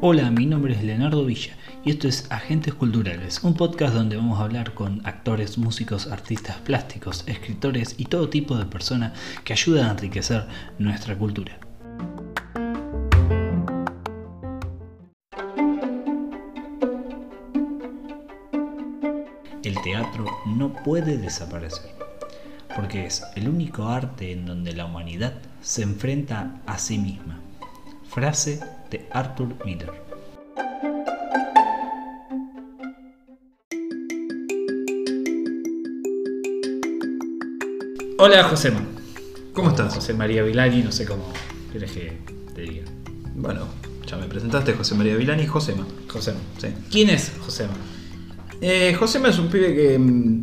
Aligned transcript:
Hola, 0.00 0.30
mi 0.30 0.46
nombre 0.46 0.72
es 0.72 0.82
Leonardo 0.82 1.26
Villa 1.26 1.54
y 1.84 1.90
esto 1.90 2.08
es 2.08 2.30
Agentes 2.30 2.72
Culturales, 2.72 3.44
un 3.44 3.52
podcast 3.52 3.92
donde 3.92 4.16
vamos 4.16 4.40
a 4.40 4.44
hablar 4.44 4.72
con 4.72 5.06
actores, 5.06 5.58
músicos, 5.58 6.06
artistas 6.06 6.56
plásticos, 6.56 7.24
escritores 7.26 7.96
y 7.98 8.06
todo 8.06 8.30
tipo 8.30 8.56
de 8.56 8.64
personas 8.64 9.12
que 9.44 9.52
ayudan 9.52 9.88
a 9.88 9.90
enriquecer 9.90 10.46
nuestra 10.78 11.18
cultura. 11.18 11.58
El 19.62 19.82
teatro 19.82 20.24
no 20.46 20.72
puede 20.72 21.18
desaparecer, 21.18 22.07
porque 22.78 23.06
es 23.06 23.24
el 23.34 23.48
único 23.48 23.88
arte 23.88 24.30
en 24.30 24.46
donde 24.46 24.72
la 24.72 24.84
humanidad 24.84 25.32
se 25.60 25.82
enfrenta 25.82 26.60
a 26.64 26.78
sí 26.78 26.96
misma. 26.96 27.40
Frase 28.08 28.60
de 28.88 29.04
Arthur 29.10 29.56
Miller. 29.64 29.90
Hola 38.16 38.44
Josema. 38.44 38.80
¿Cómo 39.52 39.70
estás? 39.70 39.96
José 39.96 40.14
María 40.14 40.44
Vilani, 40.44 40.84
no 40.84 40.92
sé 40.92 41.04
cómo 41.04 41.32
quieres 41.72 41.90
que 41.90 42.16
te 42.54 42.62
diga. 42.62 42.84
Bueno, 43.34 43.66
ya 44.06 44.16
me 44.18 44.26
presentaste, 44.26 44.74
José 44.74 44.94
María 44.94 45.16
Vilani 45.16 45.42
y 45.42 45.46
Josema. 45.48 45.84
Josema. 46.08 46.38
Sí. 46.58 46.68
¿Quién 46.92 47.10
es 47.10 47.32
Josema? 47.40 47.74
Eh, 48.60 48.94
Josema 48.94 49.30
es 49.30 49.38
un 49.38 49.48
pibe 49.48 49.74
que, 49.74 49.98
mm, 49.98 50.37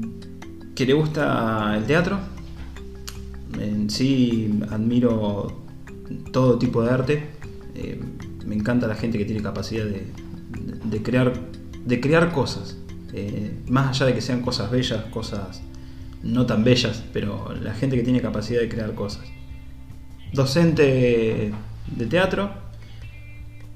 que 0.76 0.86
le 0.86 0.94
gusta 0.94 1.76
el 1.78 1.86
teatro. 1.86 2.20
En 3.60 3.90
sí 3.90 4.60
admiro 4.70 5.64
todo 6.32 6.60
tipo 6.60 6.84
de 6.84 6.92
arte. 6.92 7.24
Eh, 7.74 8.00
me 8.46 8.56
encanta 8.56 8.88
la 8.88 8.96
gente 8.96 9.18
que 9.18 9.26
tiene 9.26 9.42
capacidad 9.42 9.86
de, 9.86 10.06
de 10.84 11.02
crear, 11.02 11.34
de 11.86 12.00
crear 12.00 12.32
cosas. 12.32 12.78
Eh, 13.14 13.54
más 13.68 13.90
allá 13.90 14.08
de 14.08 14.14
que 14.14 14.22
sean 14.22 14.42
cosas 14.42 14.70
bellas, 14.70 15.06
cosas 15.06 15.62
no 16.22 16.46
tan 16.46 16.64
bellas, 16.64 17.04
pero 17.14 17.54
la 17.62 17.74
gente 17.74 17.96
que 17.96 18.04
tiene 18.04 18.22
capacidad 18.22 18.60
de 18.60 18.68
crear 18.68 18.94
cosas. 18.94 19.24
Docente 20.34 21.54
de 21.96 22.06
teatro, 22.08 22.52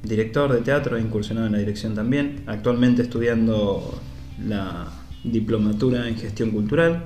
director 0.04 0.52
de 0.52 0.62
teatro, 0.62 1.00
incursionado 1.00 1.48
en 1.48 1.54
la 1.54 1.60
dirección 1.60 1.95
también. 1.95 2.44
Actualmente 2.48 3.04
estudiando 3.04 4.02
la 4.45 4.88
diplomatura 5.23 6.08
en 6.08 6.16
gestión 6.16 6.52
cultural, 6.52 7.06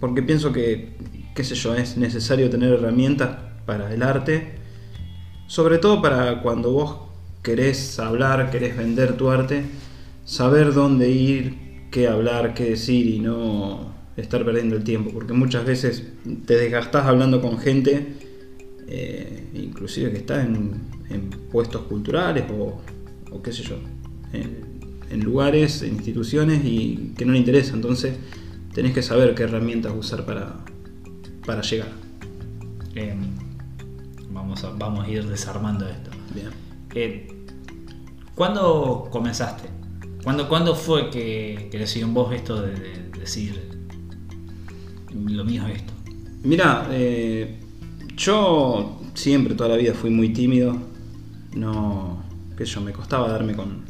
porque 0.00 0.22
pienso 0.22 0.52
que, 0.52 0.96
qué 1.34 1.44
sé 1.44 1.54
yo, 1.54 1.74
es 1.74 1.96
necesario 1.96 2.50
tener 2.50 2.72
herramientas 2.72 3.36
para 3.66 3.92
el 3.92 4.02
arte, 4.02 4.56
sobre 5.46 5.78
todo 5.78 6.02
para 6.02 6.42
cuando 6.42 6.72
vos 6.72 6.96
querés 7.42 7.98
hablar, 7.98 8.50
querés 8.50 8.76
vender 8.76 9.16
tu 9.16 9.30
arte, 9.30 9.64
saber 10.24 10.72
dónde 10.72 11.10
ir, 11.10 11.88
qué 11.90 12.08
hablar, 12.08 12.54
qué 12.54 12.70
decir 12.70 13.06
y 13.06 13.20
no 13.20 13.94
estar 14.16 14.44
perdiendo 14.44 14.76
el 14.76 14.84
tiempo, 14.84 15.10
porque 15.12 15.32
muchas 15.32 15.64
veces 15.64 16.04
te 16.46 16.56
desgastás 16.56 17.06
hablando 17.06 17.40
con 17.40 17.58
gente, 17.58 18.14
eh, 18.86 19.48
inclusive 19.54 20.10
que 20.10 20.18
está 20.18 20.42
en, 20.42 20.72
en 21.10 21.30
puestos 21.30 21.82
culturales 21.82 22.44
o, 22.50 22.80
qué 23.42 23.52
sé 23.52 23.62
yo, 23.62 23.76
en 25.10 25.20
lugares, 25.24 25.82
en 25.82 25.94
instituciones 25.94 26.64
y 26.64 27.12
que 27.16 27.24
no 27.24 27.32
le 27.32 27.38
interesa, 27.38 27.74
entonces 27.74 28.16
tenés 28.72 28.92
que 28.92 29.02
saber 29.02 29.34
qué 29.34 29.44
herramientas 29.44 29.92
usar 29.96 30.24
para, 30.24 30.56
para 31.46 31.62
llegar. 31.62 31.88
Eh, 32.94 33.14
vamos, 34.30 34.64
a, 34.64 34.70
vamos 34.70 35.06
a 35.06 35.10
ir 35.10 35.26
desarmando 35.26 35.88
esto. 35.88 36.10
Bien. 36.34 36.48
Eh, 36.94 37.28
¿Cuándo 38.34 39.08
comenzaste? 39.10 39.68
¿Cuándo, 40.22 40.48
cuándo 40.48 40.74
fue 40.74 41.10
que, 41.10 41.68
que 41.70 41.78
decidió 41.78 42.06
en 42.06 42.14
vos 42.14 42.34
esto 42.34 42.60
de, 42.62 42.72
de 42.72 43.18
decir 43.20 43.74
lo 45.12 45.44
mío 45.44 45.66
es 45.68 45.76
esto? 45.76 45.92
Mira, 46.42 46.88
eh, 46.90 47.60
yo 48.16 49.00
siempre, 49.14 49.54
toda 49.54 49.70
la 49.70 49.76
vida 49.76 49.94
fui 49.94 50.10
muy 50.10 50.32
tímido. 50.32 50.76
No, 51.54 52.22
sé 52.58 52.64
yo, 52.64 52.80
me 52.80 52.92
costaba 52.92 53.28
darme 53.28 53.54
con, 53.54 53.84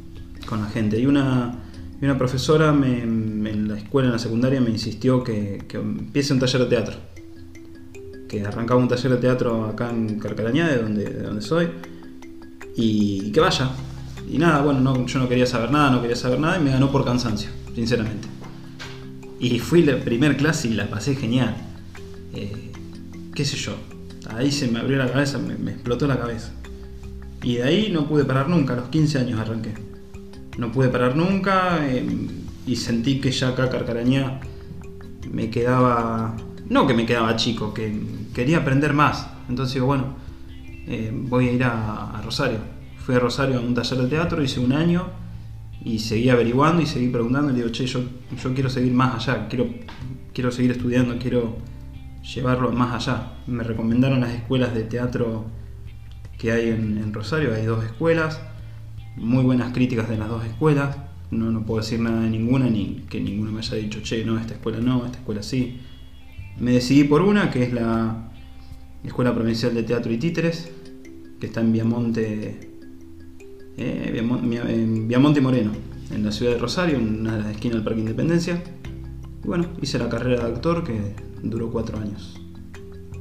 con 0.47 0.60
la 0.60 0.69
gente. 0.69 0.99
Y 1.00 1.06
una, 1.06 1.59
y 2.00 2.05
una 2.05 2.16
profesora 2.19 2.72
me- 2.72 3.03
en 3.03 3.69
la 3.69 3.78
escuela, 3.78 4.06
en 4.09 4.12
la 4.12 4.19
secundaria, 4.19 4.60
me 4.60 4.71
insistió 4.71 5.22
que, 5.25 5.62
que 5.69 5.77
empiece 5.78 6.32
un 6.32 6.38
taller 6.41 6.60
de 6.62 6.66
teatro. 6.66 6.94
Que 8.28 8.43
arrancaba 8.44 8.81
un 8.81 8.88
taller 8.88 9.12
de 9.12 9.19
teatro 9.19 9.65
acá 9.66 9.91
en 9.91 10.19
Carcarañá, 10.19 10.69
de 10.69 10.78
donde, 10.78 11.05
de 11.05 11.22
donde 11.22 11.43
soy. 11.43 11.69
Y 12.77 13.31
que 13.32 13.41
vaya. 13.41 13.71
Y 14.31 14.38
nada, 14.38 14.62
bueno, 14.62 14.81
no, 14.81 15.06
yo 15.06 15.19
no 15.19 15.28
quería 15.28 15.47
saber 15.47 15.71
nada, 15.71 15.91
no 15.91 16.00
quería 16.00 16.16
saber 16.16 16.41
nada 16.41 16.59
y 16.59 16.62
me 16.65 16.71
ganó 16.71 16.91
por 16.91 17.05
cansancio, 17.05 17.50
sinceramente. 17.75 18.26
Y 19.38 19.59
fui 19.59 19.82
la 19.82 19.99
primer 19.99 20.37
clase 20.37 20.69
y 20.69 20.75
la 20.75 20.88
pasé 20.88 21.15
genial. 21.15 21.55
Eh, 22.32 22.72
qué 23.34 23.44
sé 23.44 23.56
yo. 23.56 23.76
Ahí 24.31 24.50
se 24.50 24.69
me 24.69 24.78
abrió 24.81 24.97
la 24.97 25.11
cabeza, 25.12 25.38
me, 25.38 25.56
me 25.56 25.72
explotó 25.72 26.06
la 26.06 26.19
cabeza. 26.19 26.53
Y 27.43 27.56
de 27.56 27.62
ahí 27.65 27.91
no 27.93 28.09
pude 28.09 28.25
parar 28.25 28.49
nunca, 28.49 28.72
a 28.72 28.76
los 28.76 28.88
15 28.88 29.19
años 29.19 29.38
arranqué. 29.38 29.75
No 30.59 30.70
pude 30.70 30.88
parar 30.88 31.16
nunca 31.16 31.87
eh, 31.88 32.06
y 32.66 32.76
sentí 32.76 33.20
que 33.20 33.31
ya 33.31 33.48
acá 33.48 33.69
Carcarañá 33.69 34.41
me 35.31 35.50
quedaba... 35.50 36.37
No 36.69 36.87
que 36.87 36.94
me 36.94 37.04
quedaba 37.04 37.37
chico, 37.37 37.75
que 37.75 38.00
quería 38.32 38.59
aprender 38.59 38.94
más. 38.94 39.28
Entonces 39.48 39.75
digo, 39.75 39.87
bueno, 39.87 40.14
eh, 40.87 41.10
voy 41.12 41.48
a 41.48 41.53
ir 41.53 41.64
a, 41.64 42.20
Rosario. 42.25 42.59
Fui 42.98 43.14
a 43.14 43.19
Rosario 43.19 43.59
a 43.59 43.60
un 43.60 43.75
taller 43.75 43.98
de 43.98 44.09
teatro, 44.09 44.43
hice 44.43 44.60
un 44.60 44.72
año 44.72 45.09
y 45.84 45.98
seguí 45.98 46.31
averiguando 46.31 46.81
y 46.81 46.87
seguí 46.87 47.09
preguntando. 47.09 47.53
Y 47.53 47.56
digo, 47.56 47.69
che, 47.69 47.87
yo, 47.87 48.00
yo 48.43 48.54
quiero 48.54 48.70
seguir 48.70 48.94
más 48.94 49.28
allá, 49.28 49.47
quiero, 49.48 49.66
quiero 50.32 50.50
seguir 50.50 50.70
estudiando, 50.70 51.19
quiero 51.19 51.56
llevarlo 52.22 52.72
más 52.72 52.94
allá. 52.94 53.32
Me 53.47 53.62
recomendaron 53.62 54.20
las 54.20 54.31
escuelas 54.31 54.72
de 54.75 54.84
teatro 54.84 55.44
que 56.38 56.53
hay 56.53 56.70
en 56.70 57.12
Rosario, 57.12 57.54
hay 57.54 57.66
dos 57.66 57.84
escuelas, 57.84 58.41
muy 59.16 59.42
buenas 59.44 59.72
críticas 59.72 60.08
de 60.08 60.19
las 60.19 60.28
dos 60.28 60.44
escuelas. 60.44 60.97
No, 61.30 61.50
no 61.50 61.64
puedo 61.64 61.80
decir 61.80 62.00
nada 62.00 62.20
de 62.22 62.30
ninguna, 62.30 62.69
ni 62.69 63.02
que 63.08 63.20
ninguna 63.20 63.50
me 63.50 63.58
haya 63.58 63.76
dicho, 63.76 64.00
che, 64.02 64.25
no, 64.25 64.38
esta 64.38 64.54
escuela 64.54 64.78
no, 64.78 65.04
esta 65.06 65.19
escuela 65.19 65.42
sí. 65.42 65.80
Me 66.58 66.72
decidí 66.72 67.04
por 67.04 67.22
una, 67.22 67.50
que 67.50 67.64
es 67.64 67.72
la 67.72 68.30
Escuela 69.02 69.34
Provincial 69.34 69.75
de 69.75 69.82
Teatro 69.82 70.12
y 70.12 70.19
Títeres, 70.19 70.70
que 71.41 71.47
está 71.47 71.60
en 71.60 71.72
Viamonte, 71.72 72.70
eh, 73.76 74.12
Viamon- 74.14 74.42
Mia- 74.42 74.70
en 74.70 75.08
Viamonte 75.08 75.41
Moreno, 75.41 75.72
en 76.12 76.25
la 76.25 76.31
ciudad 76.31 76.52
de 76.52 76.58
Rosario, 76.58 76.96
en 76.98 77.20
una 77.20 77.36
de 77.36 77.42
las 77.42 77.50
esquinas 77.50 77.76
del 77.76 77.84
Parque 77.84 78.00
Independencia. 78.00 78.62
Y 79.42 79.46
bueno, 79.48 79.66
hice 79.82 79.98
la 79.98 80.08
carrera 80.08 80.44
de 80.46 80.52
actor 80.52 80.84
que 80.84 81.16
duró 81.42 81.70
cuatro 81.70 81.98
años. 81.98 82.41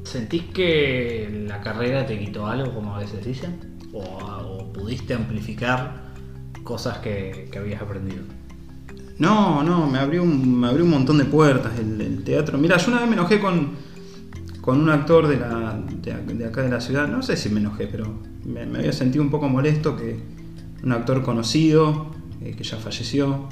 ¿Sentís 0.04 0.44
que 0.54 1.46
la 1.48 1.60
carrera 1.62 2.06
te 2.06 2.20
quitó 2.20 2.46
algo, 2.46 2.74
como 2.74 2.96
a 2.96 3.00
veces 3.00 3.26
dicen? 3.26 3.56
¿O, 3.92 4.00
o 4.02 4.53
pudiste 4.74 5.14
amplificar 5.14 6.14
cosas 6.64 6.98
que, 7.00 7.48
que 7.52 7.60
habías 7.60 7.82
aprendido? 7.82 8.24
No, 9.20 9.64
no, 9.64 9.88
me 9.88 10.00
abrió 10.00 10.24
un, 10.24 10.60
me 10.60 10.68
abrió 10.68 10.84
un 10.86 10.92
montón 10.92 11.18
de 11.20 11.26
puertas 11.26 11.78
el, 11.80 12.02
el 12.02 12.24
teatro. 12.24 12.58
Mira, 12.58 12.78
yo 12.78 12.90
una 12.92 13.00
vez 13.02 13.10
me 13.10 13.16
enojé 13.16 13.40
con, 13.40 13.72
con 14.60 14.82
un 14.82 14.90
actor 14.90 15.28
de, 15.28 15.38
la, 15.38 15.80
de, 16.02 16.14
ac- 16.14 16.26
de 16.38 16.46
acá 16.46 16.64
de 16.64 16.70
la 16.70 16.82
ciudad. 16.82 17.08
No 17.08 17.22
sé 17.22 17.38
si 17.38 17.50
me 17.50 17.60
enojé, 17.60 17.88
pero 17.88 18.12
me, 18.46 18.66
me 18.66 18.80
había 18.80 18.92
sentido 18.92 19.24
un 19.24 19.30
poco 19.30 19.48
molesto 19.48 19.96
que 19.96 20.20
un 20.84 20.92
actor 20.92 21.22
conocido, 21.24 22.08
eh, 22.42 22.56
que 22.58 22.64
ya 22.64 22.78
falleció, 22.78 23.48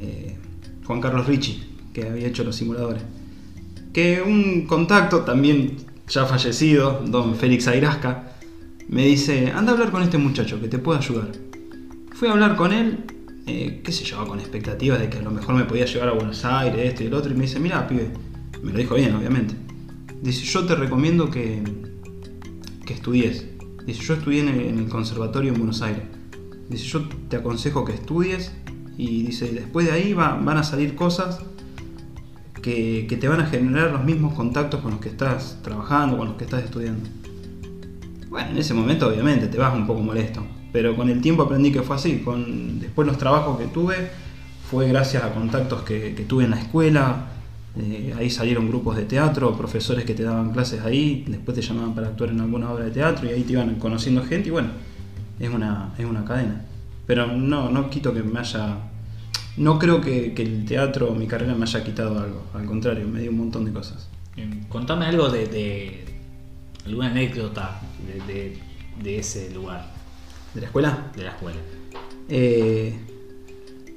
eh, 0.00 0.36
Juan 0.84 1.00
Carlos 1.00 1.26
Ricci, 1.26 1.76
que 1.94 2.08
había 2.08 2.26
hecho 2.26 2.42
los 2.44 2.56
simuladores. 2.56 3.02
Que 3.92 4.20
un 4.20 4.66
contacto 4.66 5.20
también 5.20 5.76
ya 6.08 6.26
fallecido, 6.26 7.02
don 7.06 7.36
Félix 7.36 7.68
Airasca, 7.68 8.29
me 8.88 9.04
dice, 9.06 9.52
anda 9.52 9.72
a 9.72 9.74
hablar 9.74 9.90
con 9.90 10.02
este 10.02 10.18
muchacho 10.18 10.60
que 10.60 10.68
te 10.68 10.78
puede 10.78 10.98
ayudar. 10.98 11.30
Fui 12.12 12.28
a 12.28 12.32
hablar 12.32 12.56
con 12.56 12.72
él, 12.72 13.04
eh, 13.46 13.80
qué 13.84 13.92
sé 13.92 14.04
yo, 14.04 14.26
con 14.26 14.40
expectativas 14.40 14.98
de 15.00 15.08
que 15.08 15.18
a 15.18 15.22
lo 15.22 15.30
mejor 15.30 15.54
me 15.54 15.64
podía 15.64 15.84
llevar 15.86 16.08
a 16.08 16.12
Buenos 16.12 16.44
Aires, 16.44 16.80
esto 16.88 17.04
y 17.04 17.06
el 17.06 17.14
otro, 17.14 17.32
y 17.32 17.34
me 17.36 17.42
dice, 17.42 17.60
mira, 17.60 17.86
pibe, 17.86 18.10
me 18.62 18.72
lo 18.72 18.78
dijo 18.78 18.94
bien, 18.96 19.14
obviamente. 19.14 19.54
Dice, 20.22 20.44
yo 20.44 20.66
te 20.66 20.74
recomiendo 20.74 21.30
que, 21.30 21.62
que 22.84 22.92
estudies. 22.94 23.46
Dice, 23.86 24.02
yo 24.02 24.14
estudié 24.14 24.40
en 24.40 24.78
el, 24.78 24.88
conservatorio 24.88 25.50
en 25.52 25.58
Buenos 25.58 25.80
Aires. 25.82 26.02
Dice, 26.68 26.84
yo 26.84 27.08
te 27.28 27.36
aconsejo 27.36 27.84
que 27.84 27.94
estudies 27.94 28.52
y 28.98 29.22
dice, 29.22 29.50
después 29.50 29.86
de 29.86 29.92
ahí 29.92 30.12
va- 30.12 30.34
van 30.36 30.58
a 30.58 30.62
salir 30.62 30.94
cosas 30.94 31.40
que, 32.60 33.06
que 33.08 33.16
te 33.16 33.28
van 33.28 33.40
a 33.40 33.46
generar 33.46 33.92
los 33.92 34.04
mismos 34.04 34.34
contactos 34.34 34.80
con 34.80 34.90
los 34.90 35.00
que 35.00 35.08
estás 35.08 35.58
trabajando, 35.62 36.18
con 36.18 36.28
los 36.28 36.36
que 36.36 36.44
estás 36.44 36.64
estudiando. 36.64 37.08
Bueno, 38.30 38.50
en 38.52 38.58
ese 38.58 38.72
momento 38.72 39.08
obviamente 39.08 39.48
te 39.48 39.58
vas 39.58 39.74
un 39.74 39.86
poco 39.86 40.00
molesto, 40.00 40.42
pero 40.72 40.96
con 40.96 41.10
el 41.10 41.20
tiempo 41.20 41.42
aprendí 41.42 41.70
que 41.72 41.82
fue 41.82 41.96
así. 41.96 42.20
Con, 42.20 42.78
después 42.80 43.06
los 43.06 43.18
trabajos 43.18 43.58
que 43.58 43.66
tuve 43.66 43.96
fue 44.70 44.88
gracias 44.88 45.22
a 45.24 45.34
contactos 45.34 45.82
que, 45.82 46.14
que 46.14 46.24
tuve 46.24 46.44
en 46.44 46.50
la 46.50 46.60
escuela, 46.60 47.26
Eh, 47.76 48.12
ahí 48.18 48.28
salieron 48.30 48.66
grupos 48.68 48.96
de 48.96 49.04
teatro, 49.04 49.56
profesores 49.56 50.04
que 50.04 50.12
te 50.12 50.24
daban 50.24 50.50
clases 50.50 50.80
ahí, 50.82 51.24
después 51.28 51.54
te 51.54 51.62
llamaban 51.62 51.94
para 51.94 52.08
actuar 52.08 52.30
en 52.30 52.40
alguna 52.40 52.68
obra 52.72 52.84
de 52.86 52.90
teatro 52.90 53.28
y 53.28 53.32
ahí 53.32 53.44
te 53.44 53.52
iban 53.52 53.76
conociendo 53.76 54.24
gente 54.24 54.48
y 54.48 54.50
bueno, 54.50 54.70
es 55.38 55.48
una, 55.50 55.94
es 55.96 56.04
una 56.04 56.24
cadena. 56.24 56.64
Pero 57.06 57.28
no, 57.28 57.70
no 57.70 57.88
quito 57.88 58.12
que 58.12 58.22
me 58.24 58.40
haya... 58.40 58.76
No 59.56 59.78
creo 59.78 60.00
que, 60.00 60.34
el 60.36 60.64
teatro, 60.64 61.14
mi 61.14 61.26
carrera, 61.28 61.54
me 61.54 61.62
haya 61.62 61.84
quitado 61.84 62.18
algo. 62.18 62.42
Al 62.54 62.64
contrario, 62.66 63.06
me 63.06 63.20
dio 63.20 63.30
un 63.30 63.38
montón 63.38 63.64
de 63.64 63.72
cosas. 63.72 64.08
Em, 64.36 64.64
Contame 64.68 65.06
algo 65.06 65.28
de- 65.28 65.46
alguna 66.86 67.06
anécdota 67.08 67.80
de, 68.06 68.32
de- 68.32 68.58
de 69.02 69.18
ese 69.18 69.50
lugar, 69.54 69.92
¿De 70.54 70.60
la 70.60 70.66
escuela? 70.66 71.10
de 71.16 71.22
la 71.22 71.30
escuela. 71.30 71.58
Eh, 72.28 72.94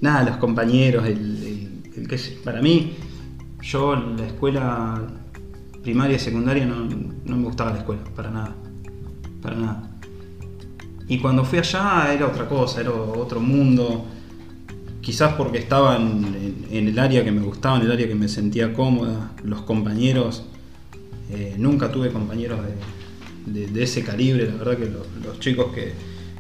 nada, 0.01 0.23
los 0.23 0.37
compañeros, 0.37 1.05
el, 1.05 1.17
el- 1.17 1.83
el 1.97 2.07
que 2.07 2.17
para 2.43 2.61
mí, 2.61 2.93
yo 3.61 3.93
en 3.93 4.17
la 4.17 4.25
escuela 4.27 5.01
primaria 5.83 6.15
y 6.15 6.19
secundaria 6.19 6.65
no, 6.65 6.85
no 7.25 7.35
me 7.37 7.43
gustaba 7.43 7.71
la 7.71 7.79
escuela, 7.79 8.03
para 8.15 8.31
nada, 8.31 8.55
para 9.41 9.55
nada. 9.55 9.89
Y 11.07 11.19
cuando 11.19 11.43
fui 11.43 11.59
allá 11.59 12.13
era 12.13 12.27
otra 12.27 12.47
cosa, 12.47 12.79
era 12.81 12.91
otro 12.91 13.39
mundo, 13.41 14.05
quizás 15.01 15.33
porque 15.33 15.57
estaba 15.57 15.97
en, 15.97 16.23
en- 16.35 16.65
en 16.71 16.87
el 16.87 16.97
área 16.99 17.23
que 17.23 17.31
me 17.31 17.41
gustaba, 17.41 17.75
en 17.77 17.83
el 17.83 17.91
área 17.91 18.07
que 18.07 18.15
me 18.15 18.27
sentía 18.29 18.73
cómoda, 18.73 19.31
los 19.43 19.61
compañeros, 19.63 20.43
eh, 21.29 21.55
nunca 21.57 21.91
tuve 21.91 22.09
compañeros 22.09 22.59
de, 23.45 23.83
ese 23.83 24.03
calibre, 24.03 24.47
la 24.47 24.55
verdad 24.55 24.77
que 24.77 24.85
lo- 24.85 25.05
los, 25.25 25.39
chicos 25.39 25.73
que, 25.73 25.93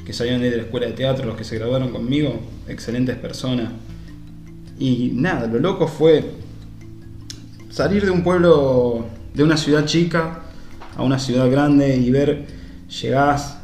que 0.05 0.13
salían 0.13 0.41
de 0.41 0.51
la 0.51 0.63
escuela 0.63 0.87
de 0.87 0.93
teatro, 0.93 1.25
los 1.25 1.35
que 1.35 1.43
se 1.43 1.57
graduaron 1.57 1.91
conmigo, 1.91 2.39
excelentes 2.67 3.15
personas. 3.17 3.71
Y 4.79 5.11
nada, 5.13 5.47
lo 5.47 5.59
loco 5.59 5.87
fue 5.87 6.31
salir 7.69 8.03
de 8.05 8.11
un 8.11 8.23
pueblo, 8.23 9.05
de 9.33 9.43
una 9.43 9.57
ciudad 9.57 9.85
chica 9.85 10.41
a 10.95 11.03
una 11.03 11.19
ciudad 11.19 11.49
grande 11.49 11.95
y 11.97 12.11
ver, 12.11 12.45
llegás, 13.01 13.57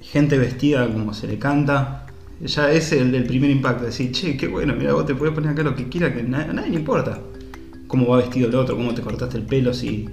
gente 0.00 0.38
vestida 0.38 0.86
como 0.92 1.14
se 1.14 1.26
le 1.26 1.38
canta. 1.38 2.06
Ya 2.40 2.70
ese 2.70 2.96
es 2.96 3.02
el, 3.02 3.24
primer 3.24 3.50
impacto, 3.50 3.84
decir, 3.84 4.12
che, 4.12 4.36
qué 4.36 4.46
bueno, 4.46 4.74
mira, 4.74 4.92
vos 4.92 5.06
te 5.06 5.14
podés 5.14 5.32
poner 5.32 5.50
acá 5.50 5.62
lo 5.62 5.74
que 5.74 5.88
quieras, 5.88 6.12
que 6.12 6.20
a 6.20 6.24
nadie 6.24 6.70
le 6.70 6.76
importa 6.76 7.18
cómo 7.86 8.08
va 8.08 8.18
vestido 8.18 8.48
el 8.48 8.54
otro, 8.56 8.76
cómo 8.76 8.94
te 8.94 9.02
cortaste 9.02 9.38
el 9.38 9.44
pelo, 9.44 9.72
si 9.72 10.06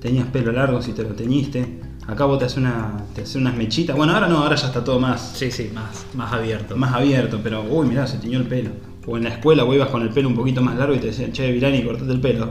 tenías 0.00 0.26
pelo 0.28 0.52
largo, 0.52 0.80
si 0.82 0.92
te 0.92 1.02
lo 1.02 1.10
teñiste. 1.10 1.80
Acá 2.06 2.24
vos 2.24 2.38
te 2.38 2.46
haces 2.46 2.58
una, 2.58 3.04
te 3.14 3.22
haces 3.22 3.36
unas 3.36 3.54
mechitas. 3.56 3.94
Bueno, 3.94 4.14
ahora 4.14 4.28
no, 4.28 4.38
ahora 4.38 4.56
ya 4.56 4.68
está 4.68 4.82
todo 4.82 4.98
más, 4.98 5.32
Sí, 5.36 5.50
sí, 5.50 5.70
más, 5.74 6.06
más 6.14 6.32
abierto. 6.32 6.76
más 6.76 6.94
abierto, 6.94 7.40
pero 7.42 7.62
uy, 7.62 7.86
mirá, 7.86 8.06
se 8.06 8.16
teñió 8.18 8.38
el 8.38 8.46
pelo. 8.46 8.70
O 9.06 9.16
en 9.16 9.24
la 9.24 9.30
escuela 9.30 9.64
vos 9.64 9.74
ibas 9.74 9.88
con 9.88 10.02
el 10.02 10.10
pelo 10.10 10.28
un 10.28 10.34
poquito 10.34 10.62
más 10.62 10.76
largo 10.76 10.94
y 10.94 10.98
te 10.98 11.08
decían, 11.08 11.32
che, 11.32 11.50
Virani, 11.52 11.82
cortate 11.82 12.10
el 12.12 12.20
pelo. 12.20 12.50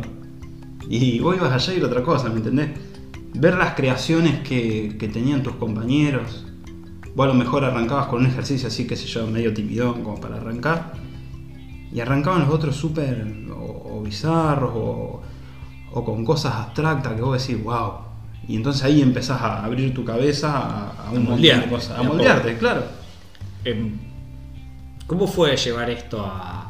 Y 0.90 1.20
vos 1.20 1.36
ibas 1.36 1.52
allá 1.52 1.74
y 1.74 1.78
era 1.78 1.88
otra 1.88 2.04
cosa, 2.04 2.30
¿me 2.30 2.38
entendés? 2.38 2.70
Ver 3.34 3.56
las 3.58 3.74
creaciones 3.74 4.40
que, 4.48 4.96
que 5.00 5.08
tenían 5.08 5.42
tus 5.44 5.56
compañeros. 5.56 6.46
Vos 7.16 7.26
a 7.26 7.28
lo 7.28 7.34
mejor 7.34 7.66
arrancabas 7.66 8.08
con 8.08 8.22
un 8.22 8.28
ejercicio 8.28 8.68
así, 8.68 8.86
qué 8.86 8.96
sé 8.96 9.08
yo, 9.08 9.26
medio 9.28 9.54
timidón 9.54 10.04
como 10.04 10.20
para 10.22 10.38
arrancar. 10.38 10.94
Y 11.92 12.00
arrancaban 12.00 12.42
los 12.42 12.50
otros 12.50 12.76
súper 12.76 13.26
o, 13.52 13.98
o 13.98 14.04
bizarros 14.04 14.72
o, 14.76 15.22
o 15.98 16.06
con 16.06 16.24
cosas 16.26 16.54
abstractas 16.56 17.14
que 17.16 17.22
vos 17.22 17.42
decís, 17.42 17.64
wow. 17.64 17.94
Y 18.48 18.56
entonces 18.56 18.84
ahí 18.84 19.02
empezás 19.02 19.42
a 19.42 19.64
abrir 19.66 19.94
tu 19.94 20.06
cabeza 20.06 20.50
a, 20.58 21.08
a 21.08 21.12
un 21.12 21.26
montón 21.26 21.58
de 21.58 21.66
moldearte, 21.66 21.70
cosas. 21.70 21.98
A 22.00 22.04
moldearte, 22.04 22.50
poco. 22.50 22.60
claro. 22.60 22.84
Em, 23.64 23.98
¿Cómo 25.08 25.28
fue 25.28 25.56
llevar 25.58 25.90
esto 25.90 26.22
a, 26.26 26.64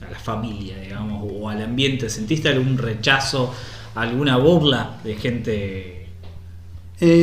a 0.00 0.10
la 0.10 0.18
familia, 0.18 0.78
digamos, 0.78 1.30
o 1.32 1.48
al 1.48 1.62
ambiente? 1.62 2.08
¿Sentiste 2.10 2.48
algún 2.48 2.78
rechazo, 2.78 3.54
alguna 3.94 4.36
burla 4.38 4.98
de 5.04 5.16
gente 5.16 6.08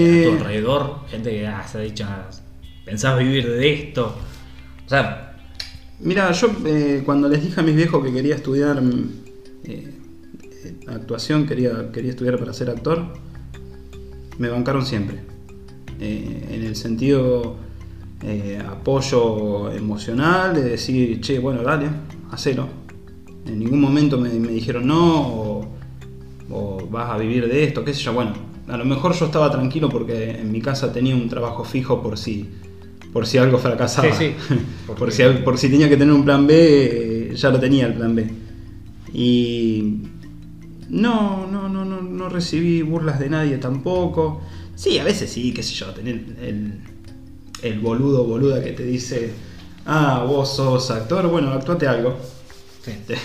a 0.10 0.22
tu 0.22 0.30
Eh, 0.30 0.30
alrededor? 0.32 1.06
Gente 1.10 1.32
que 1.32 1.48
ah, 1.48 1.66
se 1.68 1.78
ha 1.80 1.82
dicho, 1.82 2.06
ah, 2.08 2.30
¿pensás 2.86 3.18
vivir 3.20 3.48
de 3.50 3.74
esto? 3.74 4.16
O 4.86 4.90
sea, 4.90 5.26
Mira, 6.00 6.32
yo 6.32 6.50
eh, 6.66 7.02
cuando 7.06 7.28
les 7.28 7.44
dije 7.44 7.60
a 7.60 7.64
mis 7.64 7.76
viejos 7.76 8.04
que 8.04 8.14
quería 8.14 8.36
estudiar 8.36 8.82
eh, 9.66 9.99
actuación, 10.88 11.46
quería, 11.46 11.92
quería 11.92 12.12
estudiar 12.12 12.38
para 12.38 12.54
ser 12.54 12.70
actor, 12.70 13.06
me 14.38 14.50
bancaron 14.50 14.86
siempre. 14.86 15.20
Eh, 16.00 16.48
en 16.52 16.64
el 16.64 16.76
sentido 16.76 17.58
eh, 18.24 18.62
apoyo 18.66 19.72
emocional, 19.72 20.54
de 20.54 20.64
decir, 20.64 21.20
che, 21.22 21.40
bueno, 21.40 21.62
dale, 21.64 21.90
hacelo. 22.32 22.68
En 23.46 23.60
ningún 23.60 23.82
momento 23.82 24.18
me, 24.18 24.30
me 24.30 24.50
dijeron 24.50 24.88
no, 24.88 25.28
o, 25.28 25.68
o 26.50 26.88
vas 26.90 27.10
a 27.12 27.18
vivir 27.18 27.48
de 27.48 27.64
esto, 27.64 27.84
qué 27.84 27.94
sé 27.94 28.02
yo. 28.02 28.14
Bueno, 28.14 28.34
a 28.68 28.78
lo 28.78 28.86
mejor 28.86 29.14
yo 29.14 29.26
estaba 29.26 29.50
tranquilo 29.50 29.90
porque 29.90 30.32
en 30.32 30.52
mi 30.52 30.62
casa 30.62 30.92
tenía 30.94 31.16
un 31.16 31.28
trabajo 31.28 31.64
fijo 31.64 32.02
por 32.02 32.18
si, 32.18 32.48
por 33.12 33.26
si 33.26 33.38
algo 33.38 33.58
fracasaba. 33.58 34.14
Sí, 34.14 34.34
sí. 34.48 34.58
por, 34.98 35.12
si, 35.12 35.24
por 35.44 35.58
si 35.58 35.70
tenía 35.70 35.90
que 35.90 35.98
tener 35.98 36.14
un 36.14 36.24
plan 36.24 36.46
B, 36.46 36.54
eh, 37.32 37.36
ya 37.36 37.50
lo 37.50 37.60
tenía 37.60 37.88
el 37.88 37.94
plan 37.94 38.16
B. 38.16 38.28
Y 39.14 40.02
no, 40.90 41.48
no, 41.48 41.70
no, 41.70 41.86
no, 41.86 42.02
no 42.02 42.30
recibí 42.30 42.82
burlas 42.82 43.20
de 43.20 43.30
nadie 43.30 43.58
tampoco. 43.58 44.42
Sí, 44.76 44.98
a 45.00 45.04
veces 45.04 45.30
sí, 45.32 45.54
qué 45.54 45.62
sé 45.64 45.74
yo, 45.74 45.88
tener 45.94 46.16
el, 46.42 46.80
el 47.62 47.80
boludo 47.80 48.24
boluda 48.26 48.64
que 48.64 48.72
te 48.72 48.84
dice, 48.84 49.32
ah, 49.86 50.24
vos 50.28 50.56
sos 50.56 50.90
actor, 50.92 51.28
bueno, 51.28 51.50
actuate 51.52 51.88
algo. 51.88 52.18
sí, 52.84 52.92
Este, 52.92 53.16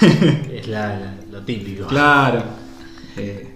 es 0.58 0.68
la- 0.68 0.98
la- 0.98 1.14
lo 1.32 1.42
típico. 1.44 1.86
claro. 1.86 2.42
Eh, 3.16 3.54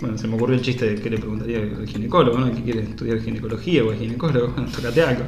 bueno, 0.00 0.18
se 0.18 0.26
me 0.28 0.34
ocurrió 0.34 0.56
el 0.56 0.62
chiste 0.62 0.84
de 0.86 1.00
que 1.00 1.08
le 1.08 1.16
preguntaría 1.18 1.58
al 1.60 1.86
ginecólogo, 1.86 2.38
¿no? 2.38 2.46
El 2.48 2.54
que 2.56 2.62
quiere 2.62 2.80
estudiar 2.82 3.20
ginecología 3.20 3.82
o 3.84 3.92
el 3.92 3.98
ginecólogo, 3.98 4.48
bueno, 4.48 4.68
tocate 4.74 5.00
algo. 5.02 5.24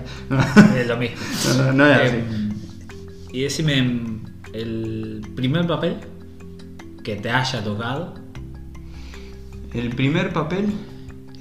Es 0.76 0.86
lo 0.86 0.96
mismo. 0.98 1.16
No, 1.56 1.62
no, 1.64 1.72
no 1.72 1.86
es 1.86 1.96
así. 1.96 2.16
Em, 2.16 2.48
y 3.32 3.40
decime, 3.42 4.00
el 4.52 5.22
primer 5.34 5.66
papel 5.66 5.96
que 7.06 7.14
te 7.14 7.30
haya 7.30 7.62
tocado, 7.62 8.14
El 9.72 9.90
primer 9.90 10.32
papel. 10.32 10.66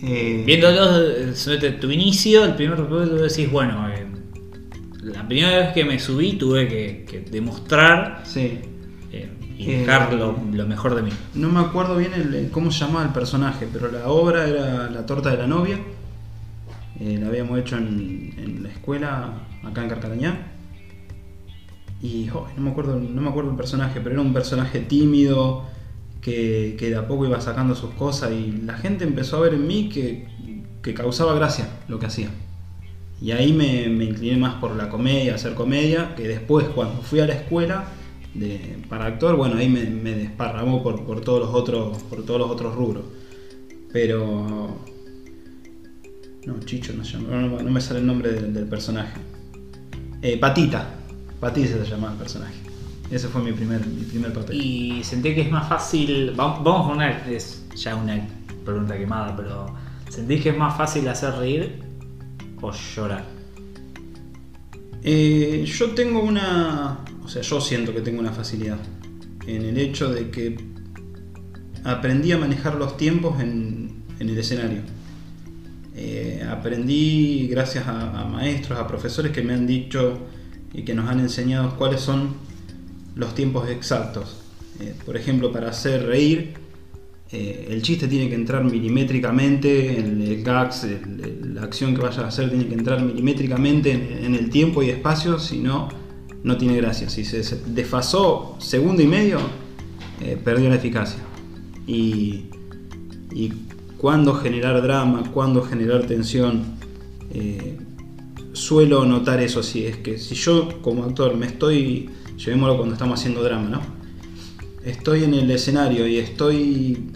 eh, 0.04 0.44
desde 0.46 1.72
tu 1.72 1.90
inicio, 1.90 2.46
el 2.46 2.54
primer 2.54 2.78
papel 2.78 3.10
tú 3.10 3.16
decís, 3.16 3.50
bueno, 3.52 3.90
em, 3.90 4.12
la 5.02 5.28
primera 5.28 5.58
vez 5.58 5.74
que 5.74 5.84
me 5.84 5.98
subí 6.00 6.34
tuve 6.34 6.68
que, 6.68 7.06
que 7.10 7.22
demostrar 7.32 8.22
Sí. 8.26 8.60
em, 9.12 9.30
y 9.58 9.72
Eh, 9.72 9.80
dejar 9.80 10.14
lo, 10.14 10.38
lo 10.54 10.68
mejor 10.68 10.94
de 10.94 11.02
mí. 11.02 11.10
No 11.34 11.50
me 11.50 11.62
acuerdo 11.62 11.98
bien 11.98 12.14
el- 12.14 12.36
el 12.36 12.52
cómo 12.52 12.70
se 12.72 12.82
llamaba 12.86 13.04
el 13.06 13.12
personaje, 13.12 13.68
pero 13.74 13.92
la 13.92 14.08
obra 14.08 14.48
era 14.48 14.88
La 14.92 15.04
torta 15.08 15.32
de 15.32 15.38
la 15.38 15.48
novia. 15.48 15.80
Eh, 17.00 17.18
la 17.20 17.28
habíamos 17.30 17.58
hecho 17.60 17.78
en, 17.78 18.34
en 18.38 18.62
la 18.64 18.70
escuela 18.70 19.34
acá 19.64 19.82
en 19.82 19.90
Carcarañá. 19.90 20.52
Y 22.06 22.30
no, 22.58 22.64
me 22.64 22.70
acuerdo, 22.70 23.00
no 23.00 23.22
me 23.22 23.30
acuerdo 23.30 23.50
el 23.50 23.58
personaje, 23.58 24.00
pero 24.00 24.12
era 24.14 24.22
un 24.22 24.34
personaje 24.34 24.80
tímido 24.80 25.64
que, 26.22 26.76
que 26.78 26.92
de 26.92 26.98
a 26.98 27.08
poco 27.08 27.26
iba 27.26 27.42
sacando 27.42 27.74
sus 27.74 27.92
cosas 27.92 28.32
y 28.32 28.52
la 28.64 28.78
gente 28.78 29.06
empezó 29.06 29.38
a 29.38 29.40
ver 29.40 29.56
en 29.56 29.66
mí 29.66 29.90
que, 29.90 30.28
que 30.84 30.94
causaba 30.94 31.34
gracia 31.34 31.68
lo 31.88 31.98
que 31.98 32.06
hacía. 32.06 32.30
Y 33.20 33.32
ahí 33.32 33.54
me, 33.54 33.86
incliné 34.06 34.38
más 34.38 34.56
por 34.56 34.76
la 34.76 34.90
comedia, 34.90 35.34
hacer 35.34 35.56
comedia, 35.56 36.14
que 36.16 36.28
después 36.28 36.68
cuando 36.68 37.02
fui 37.02 37.22
a 37.22 37.26
la 37.26 37.34
escuela 37.34 37.86
para 38.88 39.06
actor, 39.06 39.36
bueno, 39.36 39.58
ahí 39.58 39.68
me, 39.68 39.84
desparramó 39.84 40.84
por, 40.84 41.04
por 41.06 41.22
todos 41.22 41.40
los 41.40 41.56
otros, 41.56 42.04
por 42.04 42.24
todos 42.24 42.40
los 42.40 42.52
otros 42.52 42.76
rubros. 42.76 43.04
Pero 43.92 44.78
no, 46.46 46.60
Chicho 46.66 46.94
no, 46.94 47.42
no, 47.42 47.72
me 47.72 47.82
sale 47.82 48.02
el 48.02 48.06
nombre 48.06 48.32
del, 48.32 48.54
del 48.54 48.68
personaje. 48.68 49.20
Eh, 50.22 50.38
Patita, 50.38 51.05
Patita 51.46 51.84
se 51.84 51.92
llamaba 51.92 52.14
el 52.14 52.18
personaje. 52.18 52.56
Ese 53.12 53.28
fue 53.28 53.40
mi 53.44 53.52
primer, 53.52 53.86
mi 53.86 54.02
primer 54.04 54.34
papel. 54.34 54.60
Y 54.60 55.04
sentí 55.04 55.36
que 55.36 55.42
es 55.42 55.52
más 55.52 55.70
fácil, 55.70 56.34
va- 56.40 56.58
vamos 56.60 56.88
con 56.88 56.96
una, 56.98 57.10
es 57.30 57.64
ya 57.76 57.96
una 57.96 58.28
pregunta 58.66 58.98
quemada, 58.98 59.36
pero 59.36 59.68
¿sentís 60.10 60.42
que 60.42 60.50
es 60.50 60.58
más 60.58 60.76
fácil 60.76 61.08
hacer 61.08 61.36
reír 61.36 61.84
o 62.62 62.72
llorar? 62.72 63.24
Eh, 65.04 65.64
yo 65.68 65.92
tengo 65.92 66.24
una. 66.24 66.98
O 67.24 67.28
sea, 67.28 67.44
yo 67.44 67.62
siento 67.62 67.94
que 67.94 68.02
tengo 68.02 68.20
una 68.20 68.32
facilidad 68.32 68.80
en 69.46 69.62
el 69.66 69.78
hecho 69.78 70.12
de 70.12 70.32
que 70.32 70.58
aprendí 71.84 72.32
a 72.32 72.40
manejar 72.40 72.74
los 72.76 72.98
tiempos 72.98 73.40
en, 73.40 74.04
en 74.20 74.30
el 74.30 74.38
escenario. 74.40 74.82
Eh, 75.96 76.44
aprendí 76.50 77.48
gracias 77.52 77.88
a, 77.88 78.22
a 78.22 78.26
maestros, 78.26 78.80
a 78.80 78.88
profesores 78.88 79.32
que 79.32 79.44
me 79.44 79.54
han 79.54 79.68
dicho 79.68 80.18
y 80.76 80.84
que 80.84 80.94
nos 80.94 81.10
han 81.10 81.20
enseñado 81.20 81.76
cuáles 81.78 82.02
son 82.02 82.34
los 83.16 83.34
tiempos 83.34 83.70
exactos. 83.70 84.36
Eh, 84.82 84.94
por 85.06 85.16
ejemplo, 85.16 85.52
para 85.52 85.70
hacer 85.70 86.06
reír, 86.06 86.54
eh, 87.32 87.68
el 87.70 87.82
chiste 87.82 88.08
tiene 88.08 88.28
que 88.28 88.36
entrar 88.36 88.64
milimétricamente, 88.64 89.98
el, 89.98 90.22
el 90.22 90.44
gags, 90.44 90.86
la 91.44 91.62
acción 91.62 91.96
que 91.96 92.02
vayas 92.02 92.20
a 92.20 92.28
hacer 92.28 92.50
tiene 92.50 92.68
que 92.68 92.74
entrar 92.74 93.02
milimétricamente 93.02 93.92
en, 93.92 94.36
el 94.36 94.50
tiempo 94.50 94.84
y 94.84 94.90
espacio, 94.90 95.40
si 95.40 95.60
no, 95.60 95.88
no 96.44 96.58
tiene 96.58 96.76
gracia. 96.76 97.10
Si 97.10 97.24
se, 97.24 97.42
desfasó 97.68 98.58
segundo 98.60 99.02
y 99.02 99.08
medio, 99.08 99.40
eh, 100.22 100.38
perdió 100.44 100.70
la 100.70 100.76
eficacia. 100.76 101.20
Y, 101.88 102.46
y 103.32 103.54
cuándo 103.98 104.34
generar 104.34 104.82
drama, 104.82 105.24
cuándo 105.34 105.62
generar 105.62 106.06
tensión. 106.06 106.76
Suelo 108.56 109.06
notar 109.06 109.42
eso 109.42 109.60
así, 109.60 109.86
es 109.86 109.98
que 109.98 110.18
si 110.18 110.36
yo 110.36 110.82
como 110.82 111.04
actor 111.04 111.36
me 111.36 111.46
estoy, 111.46 112.10
llevémoslo 112.38 112.78
cuando 112.78 112.94
estamos 112.94 113.20
haciendo 113.20 113.44
drama, 113.44 113.70
¿no? 113.70 113.82
Estoy 114.84 115.24
en 115.24 115.34
el 115.34 115.52
escenario 115.52 116.08
y 116.08 116.18
estoy 116.18 117.12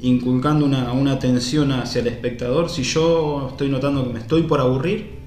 inculcando 0.00 0.64
una, 0.64 0.92
una 0.92 1.18
tensión 1.18 1.72
hacia 1.72 2.00
el 2.00 2.06
espectador, 2.06 2.70
si 2.70 2.82
yo 2.84 3.48
estoy 3.50 3.68
notando 3.68 4.06
que 4.06 4.12
me 4.12 4.20
estoy 4.20 4.42
por 4.44 4.60
aburrir, 4.60 5.18